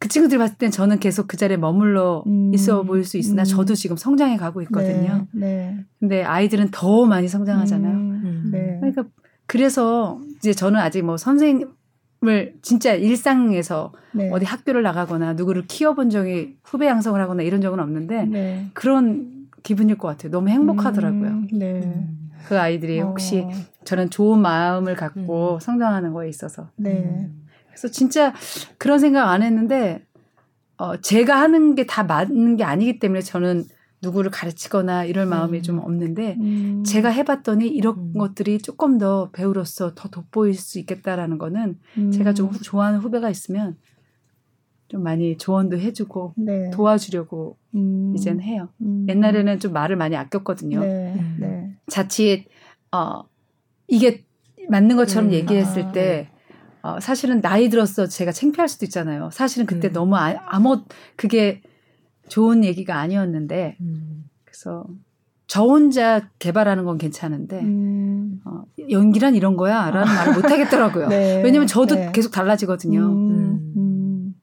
그 0.00 0.08
친구들 0.08 0.38
봤을 0.38 0.56
땐 0.56 0.70
저는 0.70 0.98
계속 0.98 1.28
그 1.28 1.36
자리에 1.36 1.58
머물러 1.58 2.24
음. 2.26 2.52
있어 2.54 2.82
보일 2.82 3.04
수 3.04 3.18
있으나 3.18 3.42
음. 3.42 3.44
저도 3.44 3.74
지금 3.74 3.96
성장해 3.98 4.38
가고 4.38 4.62
있거든요. 4.62 5.26
네. 5.32 5.46
네. 5.46 5.84
근데 6.00 6.24
아이들은 6.24 6.68
더 6.72 7.04
많이 7.04 7.28
성장하잖아요. 7.28 7.94
음. 7.94 8.48
네. 8.50 8.78
그러니까 8.80 9.04
그래서 9.46 10.18
이제 10.38 10.54
저는 10.54 10.80
아직 10.80 11.02
뭐 11.02 11.18
선생님을 11.18 12.54
진짜 12.62 12.94
일상에서 12.94 13.92
네. 14.14 14.30
어디 14.32 14.46
학교를 14.46 14.82
나가거나 14.82 15.34
누구를 15.34 15.66
키워본 15.66 16.08
적이 16.08 16.56
후배 16.64 16.86
양성을 16.86 17.20
하거나 17.20 17.42
이런 17.42 17.60
적은 17.60 17.78
없는데 17.78 18.24
네. 18.24 18.70
그런 18.72 19.48
기분일 19.62 19.98
것 19.98 20.08
같아요. 20.08 20.32
너무 20.32 20.48
행복하더라고요. 20.48 21.28
음. 21.28 21.48
네. 21.52 21.82
음. 21.84 22.30
그 22.48 22.58
아이들이 22.58 23.00
혹시 23.00 23.40
어. 23.40 23.50
저는 23.84 24.08
좋은 24.08 24.40
마음을 24.40 24.96
갖고 24.96 25.54
음. 25.56 25.60
성장하는 25.60 26.14
거에 26.14 26.30
있어서. 26.30 26.70
네. 26.76 27.28
그래서 27.80 27.88
진짜 27.92 28.34
그런 28.78 28.98
생각 28.98 29.30
안 29.30 29.42
했는데 29.42 30.04
어 30.76 30.96
제가 30.98 31.40
하는 31.40 31.74
게 31.74 31.86
다 31.86 32.04
맞는 32.04 32.56
게 32.56 32.64
아니기 32.64 32.98
때문에 32.98 33.22
저는 33.22 33.64
누구를 34.02 34.30
가르치거나 34.30 35.04
이럴 35.04 35.26
마음이 35.26 35.58
음. 35.58 35.62
좀 35.62 35.78
없는데 35.78 36.36
음. 36.40 36.84
제가 36.84 37.10
해봤더니 37.10 37.68
이런 37.68 37.96
음. 37.98 38.12
것들이 38.14 38.58
조금 38.58 38.96
더 38.98 39.30
배우로서 39.30 39.94
더 39.94 40.08
돋보일 40.08 40.54
수 40.54 40.78
있겠다라는 40.78 41.36
거는 41.38 41.78
음. 41.98 42.10
제가 42.10 42.32
좀 42.32 42.50
좋아하는 42.50 43.00
후배가 43.00 43.28
있으면 43.28 43.76
좀 44.88 45.02
많이 45.02 45.36
조언도 45.36 45.78
해주고 45.78 46.34
네. 46.36 46.70
도와주려고 46.70 47.58
음. 47.74 48.14
이젠 48.16 48.40
해요. 48.40 48.70
음. 48.80 49.06
옛날에는 49.08 49.60
좀 49.60 49.72
말을 49.72 49.96
많이 49.96 50.16
아꼈거든요. 50.16 50.80
네. 50.80 51.24
네. 51.38 51.76
자칫 51.88 52.46
어 52.90 53.22
이게 53.86 54.24
맞는 54.70 54.96
것처럼 54.96 55.32
얘기했을 55.32 55.82
아. 55.82 55.92
때 55.92 56.30
어, 56.82 56.98
사실은 57.00 57.40
나이 57.40 57.68
들어서 57.68 58.06
제가 58.06 58.32
창피할 58.32 58.68
수도 58.68 58.84
있잖아요. 58.86 59.30
사실은 59.32 59.66
그때 59.66 59.88
음. 59.88 59.92
너무 59.92 60.16
아, 60.16 60.34
아무 60.46 60.84
그게 61.16 61.62
좋은 62.28 62.64
얘기가 62.64 62.98
아니었는데 62.98 63.76
음. 63.80 64.24
그래서 64.44 64.86
저 65.46 65.64
혼자 65.64 66.28
개발하는 66.38 66.84
건 66.84 66.96
괜찮은데 66.96 67.60
음. 67.60 68.40
어, 68.44 68.62
연기란 68.88 69.34
이런 69.34 69.56
거야라는 69.56 70.06
말을 70.06 70.34
못 70.34 70.44
하겠더라고요. 70.44 71.08
네. 71.10 71.42
왜냐면 71.42 71.66
저도 71.66 71.96
네. 71.96 72.12
계속 72.12 72.30
달라지거든요. 72.30 73.00
음. 73.00 73.30
음. 73.30 73.72
음. 73.76 74.34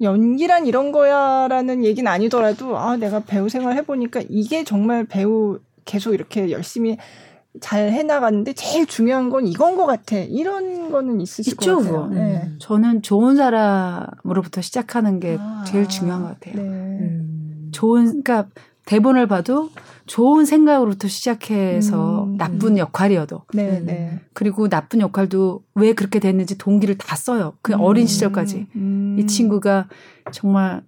연기란 0.00 0.66
이런 0.66 0.90
거야라는 0.90 1.84
얘기는 1.84 2.10
아니더라도 2.10 2.76
아 2.76 2.96
내가 2.96 3.20
배우 3.20 3.48
생활 3.48 3.76
해보니까 3.76 4.22
이게 4.28 4.64
정말 4.64 5.04
배우 5.04 5.60
계속 5.84 6.14
이렇게 6.14 6.50
열심히 6.50 6.98
잘 7.60 7.90
해나가는데 7.92 8.52
제일 8.54 8.86
중요한 8.86 9.30
건 9.30 9.46
이건 9.46 9.76
것 9.76 9.86
같아. 9.86 10.16
이런 10.16 10.90
거는 10.90 11.20
있으실 11.20 11.52
있죠, 11.54 11.76
것 11.76 11.82
같아요. 11.84 12.08
네. 12.08 12.50
저는 12.58 13.02
좋은 13.02 13.36
사람으로부터 13.36 14.60
시작하는 14.60 15.20
게 15.20 15.36
아, 15.40 15.64
제일 15.66 15.88
중요한 15.88 16.22
것 16.22 16.28
같아요. 16.40 16.56
네. 16.56 16.68
음. 16.68 17.68
좋은, 17.72 18.22
그러니까 18.22 18.48
대본을 18.86 19.28
봐도 19.28 19.70
좋은 20.06 20.44
생각으로부터 20.44 21.08
시작해서 21.08 22.24
음, 22.24 22.36
나쁜 22.36 22.72
음. 22.72 22.78
역할이어도. 22.78 23.44
네, 23.54 23.78
음. 23.78 23.86
네. 23.86 24.20
그리고 24.32 24.68
나쁜 24.68 25.00
역할도 25.00 25.62
왜 25.74 25.92
그렇게 25.92 26.18
됐는지 26.18 26.58
동기를 26.58 26.98
다 26.98 27.16
써요. 27.16 27.54
그 27.62 27.72
음, 27.72 27.80
어린 27.80 28.06
시절까지. 28.06 28.66
음. 28.74 29.16
이 29.18 29.26
친구가 29.26 29.88
정말 30.32 30.82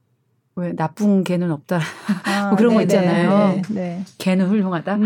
왜 0.56 0.74
나쁜 0.74 1.22
개는 1.22 1.50
없다. 1.52 1.80
아, 2.24 2.48
뭐 2.48 2.56
그런 2.56 2.70
네, 2.70 2.76
거 2.76 2.82
있잖아요. 2.82 3.48
네, 3.54 3.62
네. 3.68 4.02
개는 4.18 4.48
훌륭하다. 4.48 4.98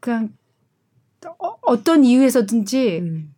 그냥 0.00 0.30
어, 1.62 1.82
떤 1.82 2.04
이유에서든지 2.04 2.98
음. 3.00 3.34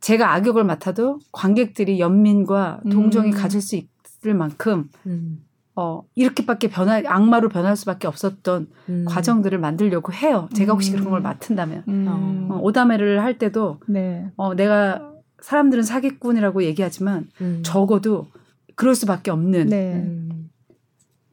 제가 0.00 0.34
악역을 0.34 0.64
맡아도 0.64 1.18
관객들이 1.30 2.00
연민과 2.00 2.80
동정이 2.90 3.30
음. 3.30 3.36
가질 3.36 3.60
수 3.60 3.76
있을 3.76 4.34
만큼 4.34 4.90
음. 5.06 5.44
어, 5.74 6.02
이렇게밖에 6.14 6.68
변할, 6.68 7.06
악마로 7.06 7.48
변할 7.48 7.76
수밖에 7.76 8.06
없었던 8.06 8.68
음. 8.88 9.04
과정들을 9.06 9.58
만들려고 9.58 10.12
해요. 10.12 10.48
제가 10.54 10.72
혹시 10.72 10.92
그런 10.92 11.08
걸 11.08 11.20
음. 11.20 11.22
맡은다면. 11.22 11.84
음. 11.88 12.48
어, 12.50 12.58
오다메를 12.60 13.22
할 13.22 13.38
때도, 13.38 13.80
네. 13.88 14.30
어, 14.36 14.54
내가 14.54 15.12
사람들은 15.40 15.82
사기꾼이라고 15.82 16.62
얘기하지만 16.64 17.28
적어도 17.62 18.26
그럴 18.74 18.94
수밖에 18.94 19.30
없는. 19.30 19.68
네. 19.68 20.08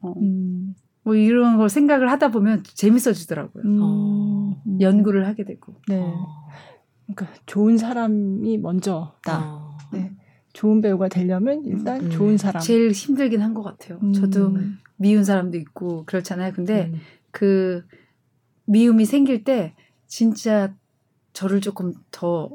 어, 0.00 0.14
뭐 1.02 1.14
이런 1.14 1.58
걸 1.58 1.68
생각을 1.68 2.10
하다 2.10 2.30
보면 2.30 2.62
재밌어지더라고요. 2.64 3.64
음. 3.64 3.78
어. 3.82 4.19
연구를 4.80 5.26
하게 5.26 5.44
되고. 5.44 5.74
네. 5.88 6.00
어. 6.00 6.26
그러니까 7.06 7.38
좋은 7.46 7.76
사람이 7.78 8.58
먼저다. 8.58 9.40
어. 9.44 9.76
네. 9.92 10.12
좋은 10.52 10.80
배우가 10.80 11.08
되려면 11.08 11.64
일단 11.64 12.00
음. 12.06 12.10
좋은 12.10 12.36
사람. 12.36 12.60
제일 12.60 12.90
힘들긴 12.92 13.40
한 13.40 13.54
것 13.54 13.62
같아요. 13.62 13.98
음. 14.02 14.12
저도 14.12 14.56
미운 14.96 15.24
사람도 15.24 15.56
있고 15.58 16.04
그렇잖아요. 16.06 16.52
근데 16.52 16.90
음. 16.92 17.00
그 17.30 17.84
미움이 18.66 19.04
생길 19.04 19.44
때 19.44 19.74
진짜 20.06 20.74
저를 21.32 21.60
조금 21.60 21.92
더 22.10 22.50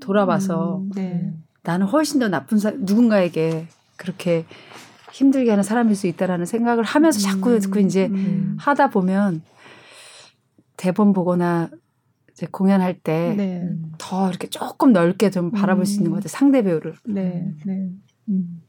돌아봐서 0.00 0.78
음, 0.78 0.90
네. 0.94 1.32
나는 1.62 1.86
훨씬 1.86 2.20
더 2.20 2.28
나쁜 2.28 2.58
사 2.58 2.70
누군가에게 2.70 3.66
그렇게 3.96 4.46
힘들게 5.12 5.50
하는 5.50 5.62
사람일 5.62 5.94
수 5.96 6.06
있다라는 6.06 6.46
생각을 6.46 6.84
하면서 6.84 7.18
자꾸 7.20 7.50
음, 7.54 7.60
그 7.70 7.80
이제 7.80 8.06
음. 8.06 8.56
하다 8.58 8.90
보면 8.90 9.42
대본 10.80 11.12
보거나 11.12 11.68
이제 12.30 12.46
공연할 12.50 12.98
때더 13.00 13.36
네. 13.36 13.68
이렇게 14.30 14.48
조금 14.48 14.94
넓게 14.94 15.28
좀 15.28 15.50
바라볼 15.50 15.82
음. 15.82 15.84
수 15.84 15.96
있는 15.98 16.10
것 16.10 16.16
같아요. 16.16 16.28
상대 16.28 16.62
배우를. 16.62 16.94
네, 17.04 17.52
네. 17.66 17.90
음. 18.30 18.62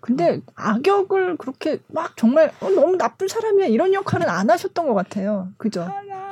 근데 0.00 0.42
악역을 0.54 1.38
그렇게 1.38 1.78
막 1.88 2.16
정말 2.18 2.52
어, 2.60 2.68
너무 2.68 2.98
나쁜 2.98 3.28
사람이야 3.28 3.66
이런 3.66 3.94
역할은 3.94 4.28
안 4.28 4.50
하셨던 4.50 4.88
것 4.88 4.92
같아요. 4.94 5.48
그죠? 5.56 5.90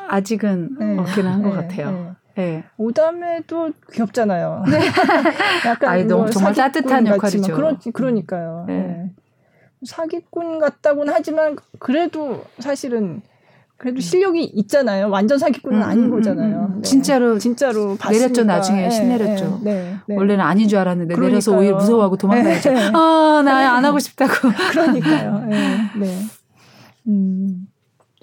아직은 0.08 0.76
네. 0.78 0.98
없기는 0.98 1.30
한것 1.32 1.52
네. 1.52 1.60
같아요. 1.62 2.16
네. 2.34 2.42
네. 2.42 2.64
오담에도 2.76 3.70
귀엽잖아요. 3.92 4.64
네. 4.70 4.80
약간 5.66 5.90
아이, 5.90 6.04
너무 6.04 6.24
뭐 6.24 6.30
정말 6.30 6.52
따뜻한 6.52 7.06
역할이죠. 7.06 7.54
그러, 7.54 7.74
그러니까요. 7.94 8.64
네. 8.66 8.80
네. 8.80 9.12
사기꾼 9.86 10.58
같다고는 10.58 11.14
하지만 11.14 11.56
그래도 11.78 12.44
사실은 12.58 13.22
그래도 13.78 14.00
실력이 14.00 14.42
있잖아요. 14.42 15.10
완전 15.10 15.38
사기꾼은 15.38 15.78
음, 15.78 15.82
아닌 15.82 16.04
음, 16.04 16.06
음, 16.06 16.10
거잖아요. 16.10 16.72
네. 16.76 16.82
진짜로 16.82 17.38
진짜로 17.38 17.98
내렸죠. 18.10 18.44
나중에 18.44 18.82
네, 18.82 18.90
신내렸죠. 18.90 19.60
네, 19.62 19.96
네, 20.06 20.16
원래는 20.16 20.42
아닌 20.42 20.66
줄 20.66 20.78
알았는데 20.78 21.14
그러니까요. 21.14 21.30
내려서 21.30 21.56
오히려 21.56 21.76
무서워하고 21.76 22.16
도망가야죠. 22.16 22.72
네. 22.72 22.80
아나 22.86 23.74
안 23.76 23.84
하고 23.84 23.98
싶다고. 23.98 24.32
그러니까요. 24.70 25.44
네. 25.48 25.90
네. 25.98 26.18
음. 27.08 27.66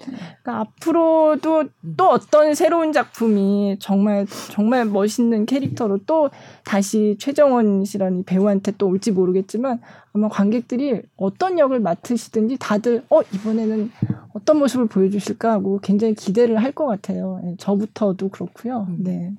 그러니까 0.04 0.60
앞으로도 0.60 1.60
음. 1.60 1.94
또 1.96 2.08
어떤 2.10 2.54
새로운 2.54 2.92
작품이 2.92 3.78
정말 3.80 4.26
정말 4.50 4.84
멋있는 4.84 5.46
캐릭터로 5.46 6.00
또 6.06 6.30
다시 6.64 7.16
최정원 7.18 7.84
씨라는 7.84 8.24
배우한테 8.24 8.72
또 8.76 8.88
올지 8.88 9.10
모르겠지만 9.10 9.80
아마 10.12 10.28
관객들이 10.28 11.02
어떤 11.16 11.58
역을 11.58 11.80
맡으시든지 11.80 12.58
다들 12.60 13.02
어 13.08 13.22
이번에는 13.22 13.90
어떤 14.34 14.58
모습을 14.58 14.86
보여주실까 14.86 15.50
하고 15.50 15.80
굉장히 15.82 16.14
기대를 16.14 16.62
할 16.62 16.74
것 16.74 16.86
같아요. 16.86 17.40
예, 17.44 17.54
저부터도 17.56 18.30
그렇고요. 18.30 18.86
음. 18.88 18.96
네. 18.98 19.32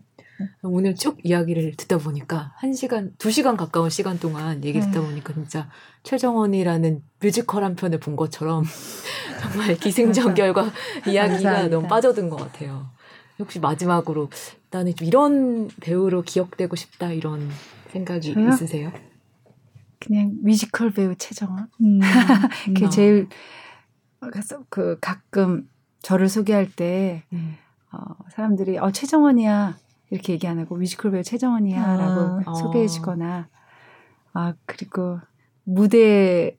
오늘 0.64 0.96
쭉 0.96 1.18
이야기를 1.24 1.76
듣다 1.78 1.98
보니까 1.98 2.54
한 2.58 2.74
시간, 2.74 3.14
두 3.18 3.32
시간 3.32 3.56
가까운 3.56 3.90
시간 3.90 4.20
동안 4.20 4.64
얘기 4.64 4.80
듣다 4.80 5.00
네. 5.00 5.06
보니까 5.06 5.34
진짜 5.34 5.70
최정원이라는 6.04 7.04
뮤지컬 7.22 7.64
한 7.64 7.76
편을 7.76 8.00
본 8.00 8.16
것처럼 8.16 8.64
정말 9.42 9.76
기승전결과 9.76 10.72
이야기가 11.08 11.68
너무 11.70 11.88
빠져든 11.88 12.30
것 12.30 12.38
같아요. 12.38 12.90
혹시 13.40 13.60
마지막으로 13.60 14.30
나는 14.72 14.96
좀 14.96 15.08
이런 15.08 15.70
배우로 15.82 16.22
기억되고 16.24 16.76
싶다 16.76 17.12
이런 17.12 17.50
생각이 17.92 18.34
저요? 18.34 18.50
있으세요? 18.50 18.92
그냥 20.00 20.34
뮤지컬 20.42 20.92
배우 20.92 21.16
최정원. 21.16 21.68
음, 21.82 22.00
그게 22.66 22.86
음. 22.86 22.90
제일 22.90 23.28
그 24.70 24.98
가끔 25.00 25.70
저를 26.02 26.30
소개할 26.30 26.72
때 26.72 27.24
음. 27.34 27.56
어, 27.92 27.98
사람들이 28.30 28.78
어 28.78 28.92
최정원이야 28.92 29.78
이렇게 30.16 30.34
얘기 30.34 30.48
안 30.48 30.58
하고 30.60 30.76
뮤지컬 30.76 31.12
배우 31.12 31.24
최정원이야라고 31.24 32.50
아, 32.50 32.54
소개해 32.56 32.88
주거나 32.88 33.50
아 34.34 34.54
그리고 34.66 35.20
무대만으로도 35.64 36.56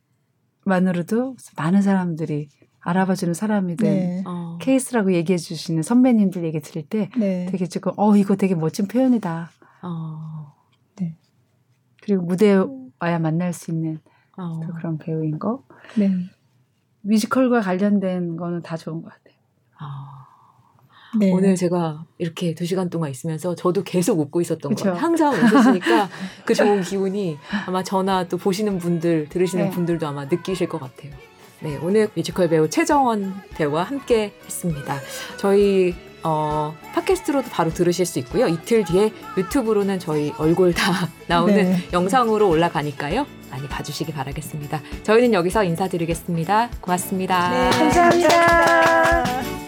많은 1.56 1.82
사람들이 1.82 2.48
알아봐주는 2.80 3.34
사람이 3.34 3.76
된 3.76 3.94
네. 3.94 4.22
어. 4.26 4.58
케이스라고 4.60 5.12
얘기해 5.12 5.38
주시는 5.38 5.82
선배님들 5.82 6.44
얘기 6.44 6.60
들을 6.60 6.86
때 6.86 7.10
네. 7.18 7.46
되게 7.50 7.66
지금 7.66 7.92
어 7.96 8.14
이거 8.16 8.36
되게 8.36 8.54
멋진 8.54 8.86
표현이다. 8.86 9.50
어. 9.82 10.54
네. 10.96 11.16
그리고 12.02 12.22
무대에 12.22 12.62
와야 13.00 13.18
만날 13.18 13.52
수 13.52 13.72
있는 13.72 13.98
어. 14.36 14.60
그런 14.76 14.98
배우인 14.98 15.38
거. 15.38 15.64
네. 15.98 16.10
뮤지컬과 17.00 17.60
관련된 17.60 18.36
거는 18.36 18.62
다 18.62 18.76
좋은 18.76 19.02
것 19.02 19.12
같아요. 19.12 19.36
아, 21.12 21.18
네. 21.18 21.30
오늘 21.32 21.54
제가 21.56 22.04
이렇게 22.18 22.54
두 22.54 22.66
시간 22.66 22.90
동안 22.90 23.10
있으면서 23.10 23.54
저도 23.54 23.82
계속 23.84 24.18
웃고 24.20 24.40
있었던 24.40 24.74
거예요. 24.74 24.96
항상 24.96 25.32
웃으시니까 25.34 26.08
그 26.44 26.54
좋은 26.54 26.82
기운이 26.82 27.38
아마 27.66 27.82
저나 27.82 28.28
또 28.28 28.36
보시는 28.36 28.78
분들, 28.78 29.28
들으시는 29.28 29.66
네. 29.66 29.70
분들도 29.70 30.06
아마 30.06 30.24
느끼실 30.24 30.68
것 30.68 30.80
같아요. 30.80 31.12
네, 31.60 31.78
오늘 31.82 32.08
뮤지컬 32.14 32.48
배우 32.48 32.68
최정원 32.68 33.34
배우와 33.54 33.84
함께 33.84 34.34
했습니다. 34.44 34.98
저희 35.38 35.94
어, 36.22 36.74
팟캐스트로도 36.92 37.50
바로 37.50 37.70
들으실 37.70 38.04
수 38.04 38.18
있고요. 38.18 38.48
이틀 38.48 38.84
뒤에 38.84 39.12
유튜브로는 39.38 40.00
저희 40.00 40.32
얼굴 40.38 40.74
다 40.74 41.08
나오는 41.28 41.54
네. 41.54 41.78
영상으로 41.92 42.48
올라가니까요. 42.48 43.26
많이 43.50 43.68
봐주시기 43.68 44.12
바라겠습니다. 44.12 44.80
저희는 45.04 45.32
여기서 45.32 45.62
인사드리겠습니다. 45.64 46.70
고맙습니다. 46.80 47.50
네, 47.50 47.70
감사합니다. 47.70 49.65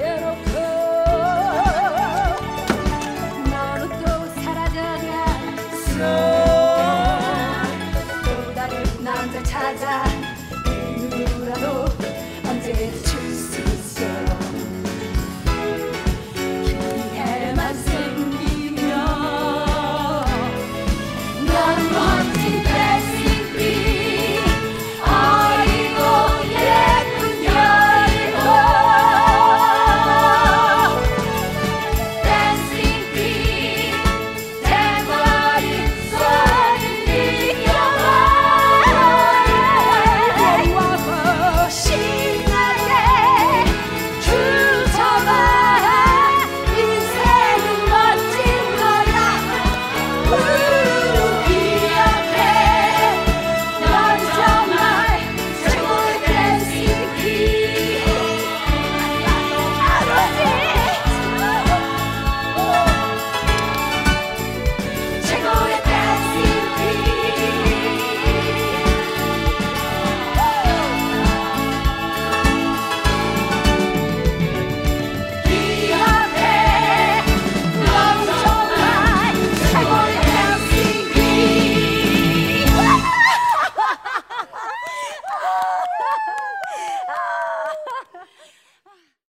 quiero 0.00 0.49